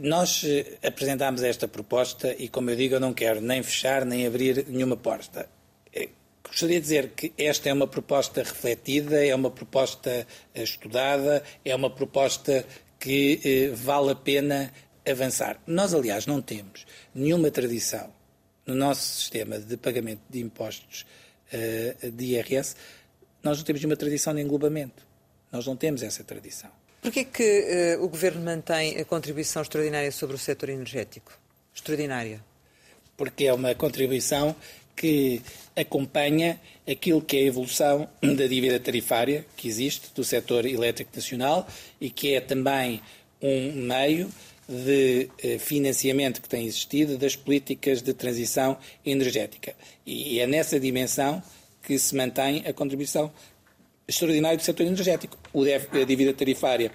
[0.00, 4.26] Nós eh, apresentámos esta proposta e, como eu digo, eu não quero nem fechar nem
[4.26, 5.48] abrir nenhuma porta.
[6.52, 11.74] Gostaria de dizer que esta é uma proposta refletida, é uma proposta eh, estudada, é
[11.74, 12.66] uma proposta
[13.00, 14.70] que eh, vale a pena
[15.08, 15.58] avançar.
[15.66, 18.12] Nós, aliás, não temos nenhuma tradição
[18.66, 21.21] no nosso sistema de pagamento de impostos eh,
[22.12, 22.74] de IRS,
[23.42, 25.06] nós não temos nenhuma tradição de englobamento.
[25.50, 26.70] Nós não temos essa tradição.
[27.02, 31.32] Por é que uh, o Governo mantém a contribuição extraordinária sobre o setor energético?
[31.74, 32.40] Extraordinária.
[33.16, 34.54] Porque é uma contribuição
[34.94, 35.42] que
[35.74, 41.66] acompanha aquilo que é a evolução da dívida tarifária que existe do setor elétrico nacional
[42.00, 43.02] e que é também
[43.40, 44.30] um meio
[44.72, 49.74] de eh, financiamento que tem existido das políticas de transição energética.
[50.06, 51.42] E é nessa dimensão
[51.82, 53.30] que se mantém a contribuição
[54.08, 55.36] extraordinária do setor energético.
[55.54, 56.90] a dívida tarifária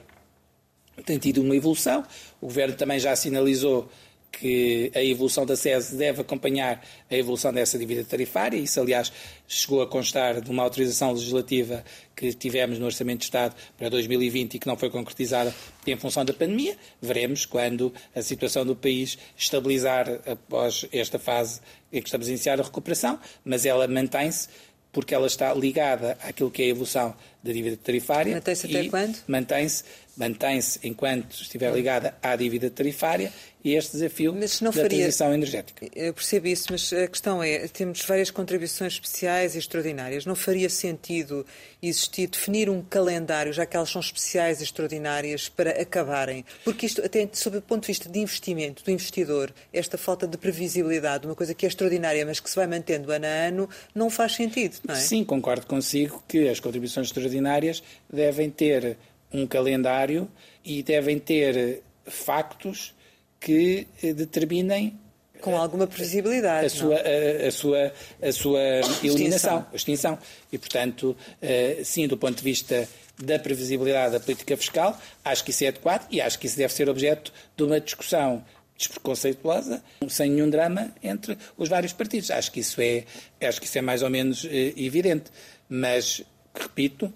[1.05, 2.03] tem tido uma evolução,
[2.41, 3.89] o Governo também já sinalizou
[4.31, 8.57] que a evolução da SES deve acompanhar a evolução dessa dívida tarifária.
[8.57, 9.11] Isso, aliás,
[9.47, 11.83] chegou a constar de uma autorização legislativa
[12.15, 15.53] que tivemos no Orçamento de Estado para 2020 e que não foi concretizada
[15.85, 16.77] em função da pandemia.
[17.01, 21.59] Veremos quando a situação do país estabilizar após esta fase
[21.91, 24.49] em que estamos a iniciar a recuperação, mas ela mantém-se
[24.91, 28.33] porque ela está ligada àquilo que é a evolução da dívida tarifária.
[28.33, 29.17] Mantém-se até quando?
[29.27, 29.83] Mantém-se
[30.17, 33.31] mantém-se enquanto estiver ligada à dívida tarifária
[33.63, 35.87] e este desafio da faria, transição energética.
[35.93, 40.25] Eu percebo isso, mas a questão é, temos várias contribuições especiais e extraordinárias.
[40.25, 41.45] Não faria sentido
[41.81, 46.45] existir, definir um calendário, já que elas são especiais e extraordinárias, para acabarem?
[46.63, 50.37] Porque isto, até sob o ponto de vista de investimento, do investidor, esta falta de
[50.37, 54.09] previsibilidade, uma coisa que é extraordinária, mas que se vai mantendo ano a ano, não
[54.09, 54.99] faz sentido, não é?
[54.99, 58.97] Sim, concordo consigo que as contribuições extraordinárias devem ter
[59.31, 60.29] um calendário
[60.63, 62.93] e devem ter factos
[63.39, 64.97] que eh, determinem
[65.41, 68.61] com alguma previsibilidade a sua, a, a, sua, a sua
[69.03, 70.17] eliminação, a extinção.
[70.51, 72.87] E, portanto, eh, sim, do ponto de vista
[73.21, 76.73] da previsibilidade da política fiscal, acho que isso é adequado e acho que isso deve
[76.73, 78.43] ser objeto de uma discussão
[78.77, 82.29] despreconceituosa, sem nenhum drama entre os vários partidos.
[82.29, 83.05] Acho que isso é,
[83.41, 85.31] acho que isso é mais ou menos eh, evidente.
[85.67, 86.21] Mas,
[86.53, 87.11] repito,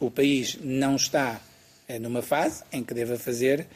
[0.00, 1.40] o país não está
[2.00, 3.66] numa fase em que deva fazer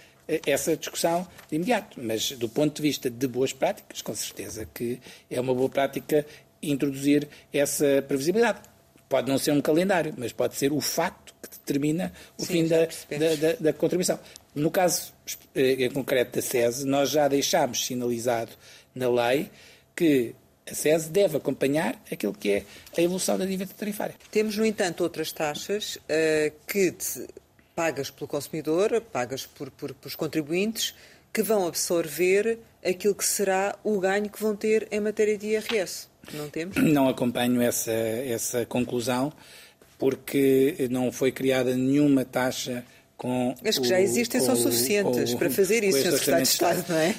[0.46, 1.98] essa discussão de imediato.
[2.02, 6.26] Mas, do ponto de vista de boas práticas, com certeza que é uma boa prática
[6.62, 8.60] introduzir essa previsibilidade.
[9.08, 12.68] Pode não ser um calendário, mas pode ser o facto que determina o Sim, fim
[12.68, 14.18] da, da, da, da, contribuição.
[14.54, 15.12] No caso
[15.54, 18.50] eh, em concreto da SES, nós já deixámos sinalizado
[18.94, 19.50] na lei
[19.96, 20.34] que
[20.70, 22.64] a SES deve acompanhar aquilo que é
[22.96, 24.14] a evolução da dívida tarifária.
[24.30, 26.94] Temos, no entanto, outras taxas uh, que
[27.74, 30.94] pagas pelo consumidor, pagas por, por, pelos contribuintes,
[31.32, 36.08] que vão absorver aquilo que será o ganho que vão ter em matéria de IRS.
[36.32, 36.76] Não temos?
[36.76, 39.32] Não acompanho essa, essa conclusão,
[39.98, 42.84] porque não foi criada nenhuma taxa
[43.16, 43.54] com.
[43.64, 46.12] As que já existem são suficientes para fazer isso, Sr.
[46.12, 47.14] Secretário de Estado, não é?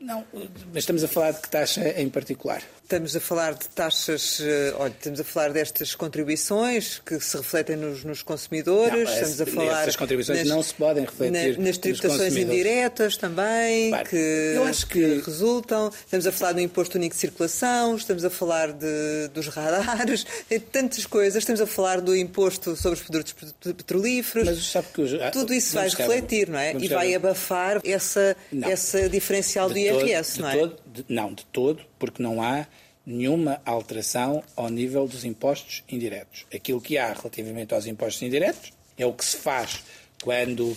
[0.00, 0.24] Não,
[0.72, 2.62] mas estamos a falar de que taxa em particular?
[2.88, 7.76] Estamos a falar de taxas, eh, olha, estamos a falar destas contribuições que se refletem
[7.76, 9.82] nos, nos consumidores, não, estamos a falar...
[9.82, 14.16] Essas contribuições nas, não se podem refletir na, Nas tributações indiretas também, que,
[14.56, 15.20] eu acho que...
[15.20, 15.30] que...
[15.30, 20.24] resultam, estamos a falar do imposto único de circulação, estamos a falar de, dos radares,
[20.48, 25.02] de tantas coisas, estamos a falar do imposto sobre os produtos petrolíferos, mas sabe que
[25.02, 26.72] eu, tudo isso vai refletir, não é?
[26.72, 30.56] E vai abafar essa, essa diferencial do IRS, todo, não é?
[30.56, 32.66] Todo, de, não, de todo, porque não há
[33.06, 36.46] nenhuma alteração ao nível dos impostos indiretos.
[36.54, 39.82] Aquilo que há relativamente aos impostos indiretos é o que se faz
[40.22, 40.76] quando uh,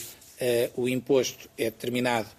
[0.76, 2.30] o imposto é determinado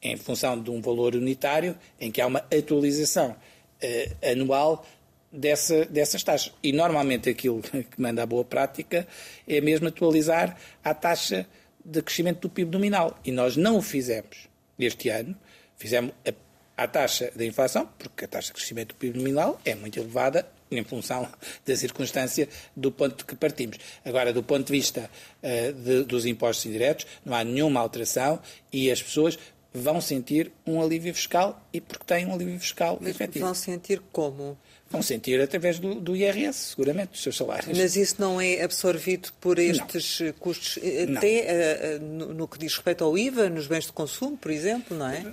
[0.00, 4.86] em função de um valor unitário, em que há uma atualização uh, anual
[5.32, 6.52] dessa, dessas taxas.
[6.62, 9.06] E normalmente aquilo que manda a boa prática
[9.48, 11.46] é mesmo atualizar a taxa
[11.84, 13.18] de crescimento do PIB nominal.
[13.24, 14.48] E nós não o fizemos
[14.78, 15.36] este ano,
[15.76, 16.32] fizemos a,
[16.76, 20.46] a taxa da inflação, porque a taxa de crescimento do PIB nominal é muito elevada
[20.70, 21.28] em função
[21.66, 23.78] da circunstância do ponto de que partimos.
[24.04, 25.10] Agora, do ponto de vista
[25.42, 28.40] uh, de, dos impostos indiretos, não há nenhuma alteração
[28.72, 29.38] e as pessoas
[29.74, 33.46] vão sentir um alívio fiscal e porque têm um alívio fiscal Mas efetivo.
[33.46, 34.58] Vão sentir como?
[34.90, 37.78] Vão sentir através do, do IRS, seguramente, dos seus salários.
[37.78, 40.32] Mas isso não é absorvido por estes não.
[40.34, 40.78] custos,
[41.16, 44.94] até uh, no, no, que diz respeito ao IVA, nos bens de consumo, por exemplo,
[44.94, 45.24] não é?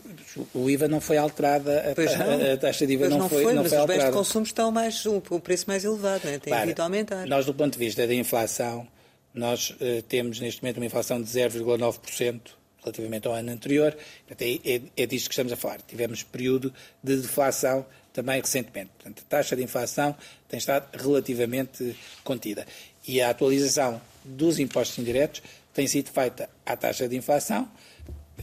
[0.54, 3.54] O IVA não foi alterada, a, a, a taxa de IVA não, não, foi, foi
[3.54, 4.06] não mas foi os alterada.
[4.06, 6.40] bens de consumo estão mais, o, o preço mais elevado, não é?
[6.40, 7.28] tem vindo a aumentar.
[7.28, 8.88] Nós, do ponto de vista da inflação,
[9.34, 12.59] nós uh, temos neste momento uma inflação de 0,9%
[12.90, 13.96] relativamente ao ano anterior.
[14.30, 15.82] É, é, é disto que estamos a falar.
[15.82, 16.74] Tivemos período
[17.04, 18.92] de deflação também recentemente.
[18.98, 20.16] Portanto, a taxa de inflação
[20.48, 22.66] tem estado relativamente contida.
[23.08, 25.42] E a atualização dos impostos indiretos
[25.74, 27.70] tem sido feita à taxa de inflação,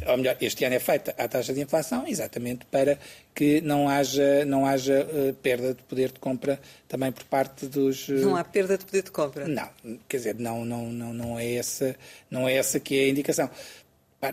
[0.06, 2.98] ou melhor, este ano é feita à taxa de inflação, exatamente para
[3.34, 8.08] que não haja, não haja uh, perda de poder de compra também por parte dos.
[8.08, 8.14] Uh...
[8.14, 9.48] Não há perda de poder de compra?
[9.48, 9.68] Não,
[10.08, 11.96] quer dizer, não, não, não, não, é, essa,
[12.30, 13.50] não é essa que é a indicação.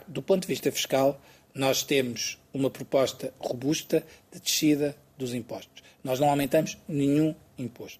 [0.07, 1.19] Do ponto de vista fiscal,
[1.53, 5.83] nós temos uma proposta robusta de descida dos impostos.
[6.03, 7.99] Nós não aumentamos nenhum imposto.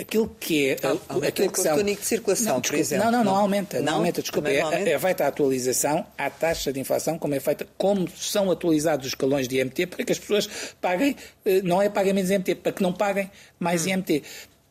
[0.00, 0.76] Aquilo que é.
[0.82, 1.76] Ah, aquilo que são...
[1.76, 3.04] único de circulação, não, por exemplo.
[3.04, 3.78] Não, não, não, não aumenta.
[3.80, 4.48] Não, não aumenta, desculpa.
[4.48, 9.04] É, é, feita a atualização à taxa de inflação, como é feita, como são atualizados
[9.04, 10.48] os escalões de IMT, para que as pessoas
[10.80, 13.90] paguem, eh, não é paguem menos IMT, para que não paguem mais hum.
[13.90, 14.22] IMT.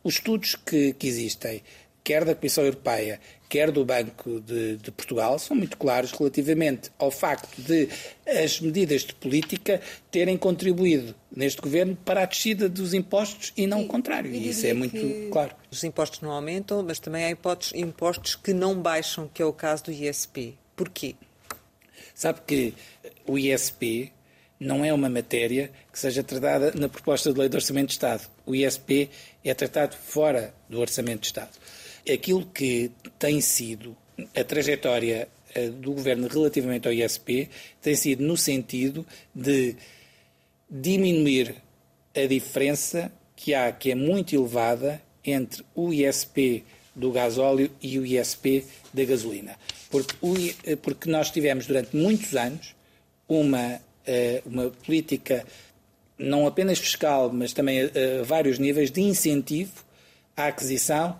[0.04, 1.62] Os estudos que, que existem,
[2.04, 7.10] quer da Comissão Europeia, quer do Banco de, de, Portugal, são muito claros relativamente ao
[7.10, 7.88] facto de
[8.28, 9.80] as medidas de política
[10.12, 14.34] terem contribuído neste governo para a descida dos impostos e não e, o contrário.
[14.34, 14.97] E isso é muito
[15.32, 15.56] claro.
[15.72, 19.54] Os impostos não aumentam, mas também há impostos, impostos que não baixam, que é o
[19.54, 20.58] caso do ISP.
[20.76, 21.16] Porquê?
[22.14, 22.74] Sabe que
[23.26, 24.12] o ISP
[24.60, 28.28] não é uma matéria que seja tratada na proposta de lei de Orçamento de Estado.
[28.45, 29.10] O ISP
[29.43, 31.51] é tratado fora do Orçamento de Estado
[32.12, 33.95] aquilo que tem sido
[34.36, 37.49] a trajetória eh, do governo relativamente ao ISP
[37.82, 39.76] tem sido no sentido de
[40.70, 41.56] diminuir
[42.16, 48.06] a diferença que há, que é muito elevada, entre o ISP do gasóleo e o
[48.06, 49.56] ISP da gasolina.
[49.89, 50.36] Porque, o,
[50.66, 52.76] eh, porque nós tivemos durante muitos anos
[53.28, 55.45] uma, eh, uma política,
[56.18, 59.84] não apenas fiscal, mas também a, vários níveis, de incentivo
[60.36, 61.18] à aquisição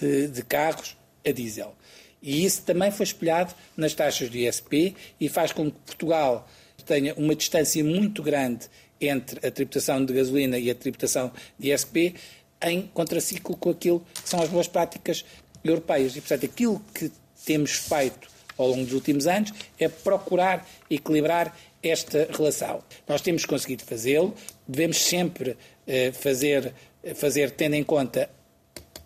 [0.00, 1.74] de, de carros a diesel.
[2.22, 6.48] E isso também foi espelhado nas taxas do ISP e faz com que Portugal
[6.86, 8.66] tenha uma distância muito grande
[9.00, 12.14] entre a tributação de gasolina e a tributação de ISP
[12.62, 15.24] em contraciclo com aquilo que são as boas práticas
[15.62, 16.16] europeias.
[16.16, 17.12] E, portanto, aquilo que
[17.44, 22.82] temos feito ao longo dos últimos anos é procurar equilibrar esta relação.
[23.06, 24.34] Nós temos conseguido fazê-lo,
[24.66, 26.72] devemos sempre eh, fazer,
[27.14, 28.30] fazer tendo em conta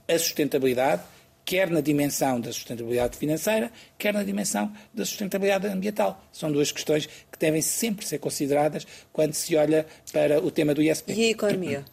[0.09, 1.03] a sustentabilidade,
[1.45, 6.23] quer na dimensão da sustentabilidade financeira, quer na dimensão da sustentabilidade ambiental.
[6.33, 10.83] São duas questões que devem sempre ser consideradas quando se olha para o tema do
[10.83, 11.13] ISP.
[11.13, 11.85] E a economia?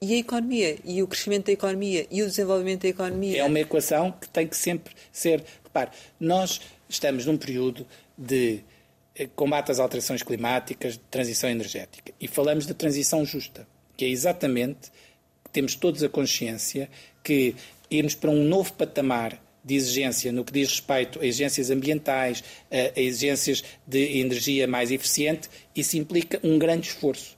[0.00, 0.78] E a economia?
[0.84, 2.06] E o crescimento da economia?
[2.10, 3.40] E o desenvolvimento da economia?
[3.40, 5.44] É uma equação que tem que sempre ser.
[5.62, 7.86] Repare, nós estamos num período
[8.18, 8.64] de
[9.14, 12.12] eh, combate às alterações climáticas, de transição energética.
[12.20, 13.64] E falamos de transição justa,
[13.96, 14.90] que é exatamente
[15.52, 16.88] temos todos a consciência
[17.22, 17.54] que
[17.90, 23.00] irmos para um novo patamar de exigência no que diz respeito a exigências ambientais, a
[23.00, 27.36] exigências de energia mais eficiente, isso implica um grande esforço.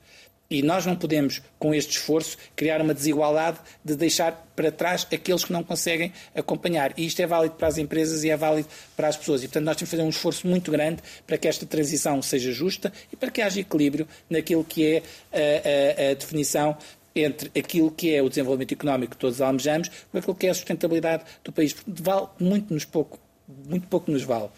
[0.51, 5.43] E nós não podemos, com este esforço, criar uma desigualdade de deixar para trás aqueles
[5.43, 6.93] que não conseguem acompanhar.
[6.99, 9.43] E isto é válido para as empresas e é válido para as pessoas.
[9.43, 12.53] E, portanto, nós temos que fazer um esforço muito grande para que esta transição seja
[12.53, 15.03] justa e para que haja equilíbrio naquilo que é
[15.33, 16.77] a, a, a definição
[17.15, 20.55] entre aquilo que é o desenvolvimento económico que todos almejamos com aquilo que é a
[20.55, 21.75] sustentabilidade do país.
[21.87, 24.49] Vale muito nos pouco muito pouco nos vale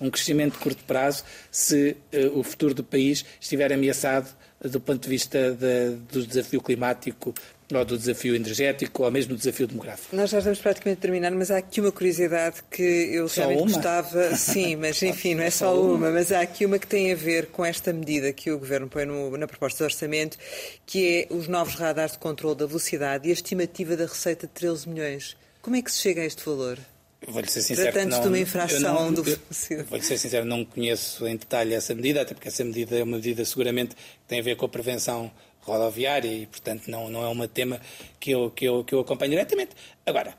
[0.00, 4.28] um crescimento de curto prazo se uh, o futuro do país estiver ameaçado
[4.60, 7.34] do ponto de vista de, do desafio climático
[7.74, 10.14] ou do desafio energético ou mesmo do desafio demográfico.
[10.14, 13.62] Nós já estamos praticamente a terminar, mas há aqui uma curiosidade que eu só realmente
[13.62, 13.72] uma?
[13.72, 14.34] gostava.
[14.36, 17.16] Sim, mas enfim, não é só, só uma, mas há aqui uma que tem a
[17.16, 20.38] ver com esta medida que o Governo põe no, na proposta de orçamento,
[20.84, 24.52] que é os novos radares de controle da velocidade e a estimativa da receita de
[24.52, 25.36] 13 milhões.
[25.60, 26.78] Como é que se chega a este valor?
[27.26, 27.92] Vou-lhe ser sincero.
[27.92, 32.34] Tratantes de uma infração do Vou-lhe ser sincero, não conheço em detalhe essa medida, até
[32.34, 35.30] porque essa medida é uma medida seguramente que tem a ver com a prevenção
[35.66, 37.80] rodoviária e, portanto, não, não é um tema
[38.18, 39.72] que eu, que, eu, que eu acompanho diretamente.
[40.04, 40.34] Agora,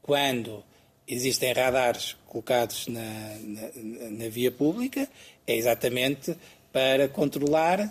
[0.00, 0.64] quando
[1.06, 3.00] existem radares colocados na,
[3.40, 5.08] na, na via pública,
[5.46, 6.36] é exatamente
[6.72, 7.90] para controlar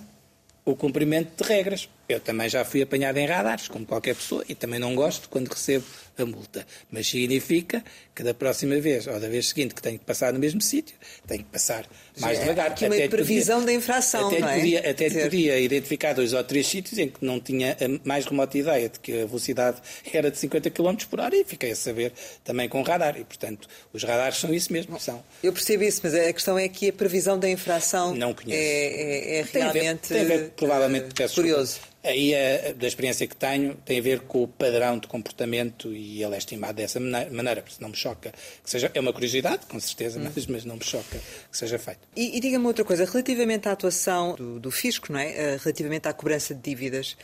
[0.65, 1.89] o cumprimento de regras.
[2.07, 5.47] Eu também já fui apanhado em radares, como qualquer pessoa, e também não gosto quando
[5.47, 5.85] recebo
[6.21, 6.65] a multa.
[6.89, 10.39] Mas significa que da próxima vez, ou da vez seguinte, que tenho que passar no
[10.39, 10.95] mesmo sítio,
[11.27, 11.85] tenho que passar
[12.19, 12.71] mais é, devagar.
[12.71, 14.55] Aqui uma até previsão podia, da infração, até não é?
[14.55, 18.57] Podia, até podia identificar dois ou três sítios em que não tinha a mais remota
[18.57, 22.13] ideia de que a velocidade era de 50 km por hora e fiquei a saber
[22.43, 23.17] também com radar.
[23.17, 24.99] E, portanto, os radares são isso mesmo.
[24.99, 25.23] São.
[25.41, 28.61] Eu percebo isso, mas a questão é que a previsão da infração não conheço.
[28.61, 31.79] É, é, é realmente tem a ver, tem ver, provavelmente, uh, curioso.
[32.03, 36.10] Aí, a, da experiência que tenho, tem a ver com o padrão de comportamento e
[36.19, 38.31] ele é estimado dessa maneira, porque não me choca
[38.63, 38.91] que seja.
[38.93, 40.23] É uma curiosidade, com certeza, hum.
[40.33, 41.19] mas, mas, não me choca
[41.51, 41.99] que seja feito.
[42.15, 45.31] E, e diga-me outra coisa, relativamente à atuação do, do fisco, não é?
[45.31, 47.15] Eh, relativamente à cobrança de dívidas,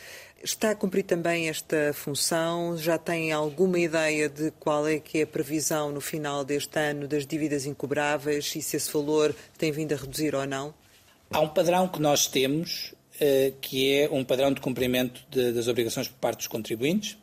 [0.43, 2.77] está a cumprir também esta função?
[2.77, 7.07] Já tem alguma ideia de qual é que é a previsão no final deste ano
[7.07, 10.73] das dívidas incobráveis e se esse valor tem vindo a reduzir ou não?
[11.31, 15.67] Há um padrão que nós temos eh, que é um padrão de cumprimento de, das
[15.67, 17.17] obrigações por parte dos contribuintes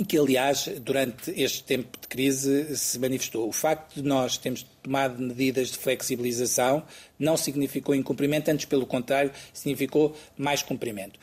[0.00, 3.46] e que, aliás, durante este tempo de crise se manifestou.
[3.46, 6.82] O facto de nós termos tomado medidas de flexibilização
[7.18, 11.20] não significou incumprimento, antes, pelo contrário, significou mais cumprimento.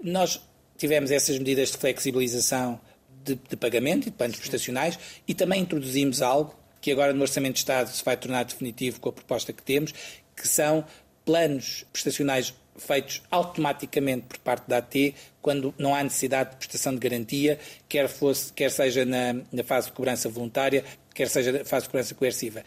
[0.00, 0.40] Nós
[0.78, 2.80] tivemos essas medidas de flexibilização
[3.24, 7.54] de, de pagamento e de planos prestacionais e também introduzimos algo que agora no Orçamento
[7.54, 9.92] de Estado se vai tornar definitivo com a proposta que temos,
[10.36, 10.84] que são
[11.24, 16.98] planos prestacionais feitos automaticamente por parte da AT quando não há necessidade de prestação de
[16.98, 17.58] garantia,
[17.88, 21.90] quer, fosse, quer seja na, na fase de cobrança voluntária, quer seja na fase de
[21.90, 22.62] cobrança coerciva.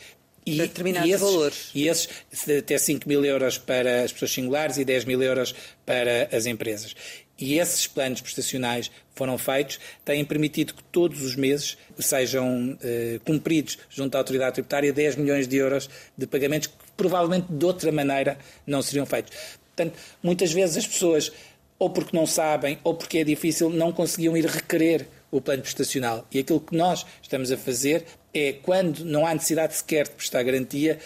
[0.46, 1.72] E, determinados e esses, valores.
[1.74, 2.10] E esses,
[2.58, 5.56] até 5 mil euros para as pessoas singulares e 10 mil euros
[5.86, 6.96] para as empresas.
[7.40, 13.78] E esses planos prestacionais foram feitos, têm permitido que todos os meses sejam eh, cumpridos
[13.90, 18.38] junto à autoridade tributária 10 milhões de euros de pagamentos que provavelmente de outra maneira
[18.68, 19.36] não seriam feitos.
[19.76, 21.32] Portanto, muitas vezes as pessoas,
[21.80, 26.28] ou porque não sabem, ou porque é difícil, não conseguiam ir requerer o plano prestacional.
[26.32, 30.44] E aquilo que nós estamos a fazer é, quando não há necessidade sequer de prestar
[30.44, 31.00] garantia,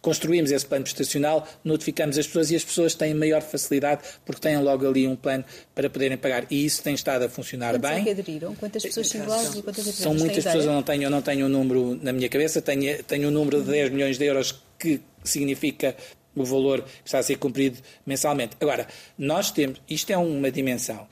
[0.00, 4.56] construímos esse plano prestacional, notificamos as pessoas e as pessoas têm maior facilidade porque têm
[4.58, 5.44] logo ali um plano
[5.74, 6.46] para poderem pagar.
[6.50, 8.08] E isso tem estado a funcionar Quantos bem.
[8.08, 8.54] É aderiram?
[8.54, 11.46] Quantas pessoas singulares e quantas empresas São muitas pessoas, eu não tenho, eu não tenho
[11.46, 15.00] um número na minha cabeça, tenho, tenho um número de 10 milhões de euros que
[15.24, 15.96] significa
[16.42, 18.56] o valor que está a ser cumprido mensalmente.
[18.60, 18.86] Agora,
[19.16, 21.06] nós temos, isto é uma dimensão.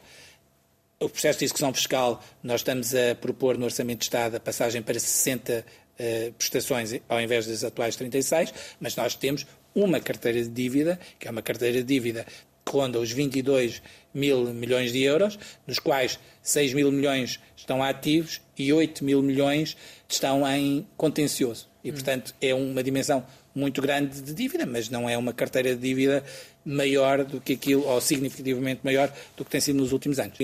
[0.99, 4.81] O processo de execução fiscal, nós estamos a propor no Orçamento de Estado a passagem
[4.81, 5.65] para 60 uh,
[5.99, 11.29] eh, prestações ao invés das atuais 36, mas nós temos uma carteira de dívida, que
[11.29, 12.27] é uma carteira de dívida
[12.65, 13.81] que ronda os 22
[14.13, 19.77] mil milhões de euros, dos quais 6 mil milhões estão ativos e 8 mil milhões
[20.09, 21.69] estão em contencioso.
[21.85, 23.25] E, portanto, é uma dimensão
[23.57, 26.23] muito grande de dívida, mas não é uma carteira de dívida
[26.65, 30.37] maior do que aquilo, ou significativamente maior do que tem sido nos últimos anos.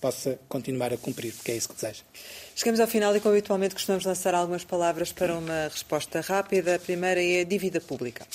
[0.00, 2.02] Possa continuar a cumprir, porque é isso que deseja.
[2.54, 6.76] Chegamos ao final e, como habitualmente, costumamos lançar algumas palavras para uma resposta rápida.
[6.76, 8.26] A primeira é a dívida pública.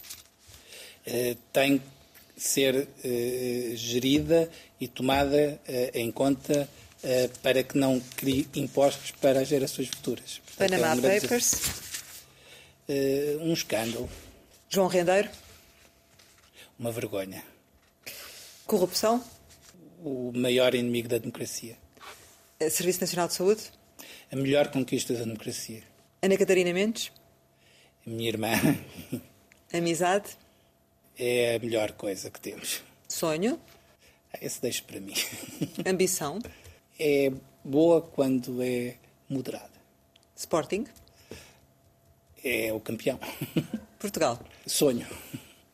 [1.08, 1.86] Uh, tem que
[2.36, 4.50] ser uh, gerida
[4.82, 6.68] e tomada uh, em conta
[7.44, 10.42] para que não crie impostos para as gerações futuras.
[10.44, 11.62] Portanto, Panama é um Papers.
[13.42, 14.10] um escândalo.
[14.70, 15.30] João Rendeiro?
[16.78, 17.44] Uma vergonha.
[18.66, 19.24] Corrupção?
[20.04, 21.78] O maior inimigo da democracia.
[22.70, 23.72] Serviço Nacional de Saúde?
[24.32, 25.84] A melhor conquista da democracia.
[26.22, 27.12] Ana Catarina Mendes?
[28.06, 28.50] A minha irmã.
[29.74, 30.38] Amizade?
[31.18, 32.84] É a melhor coisa que temos.
[33.08, 33.60] Sonho?
[34.34, 35.14] Ah, esse deixo para mim.
[35.86, 36.40] Ambição?
[37.00, 37.32] É
[37.64, 38.96] boa quando é
[39.30, 39.72] moderada.
[40.36, 40.86] Sporting?
[42.46, 43.20] É o campeão.
[44.00, 44.40] Portugal.
[44.66, 45.06] Sonho.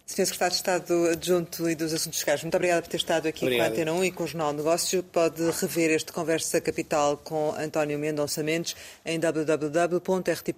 [0.06, 0.26] Sr.
[0.26, 3.68] Secretário de Estado Adjunto e dos Assuntos Fiscais, muito obrigada por ter estado aqui Obrigado.
[3.68, 5.02] com a Antena 1 e com o Jornal Negócio.
[5.04, 10.52] Pode rever este Conversa Capital com António Mendonça Mendes em www.rtp.pt.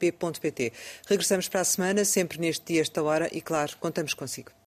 [1.08, 4.63] Regressamos para a semana, sempre neste dia, esta hora, e claro, contamos consigo.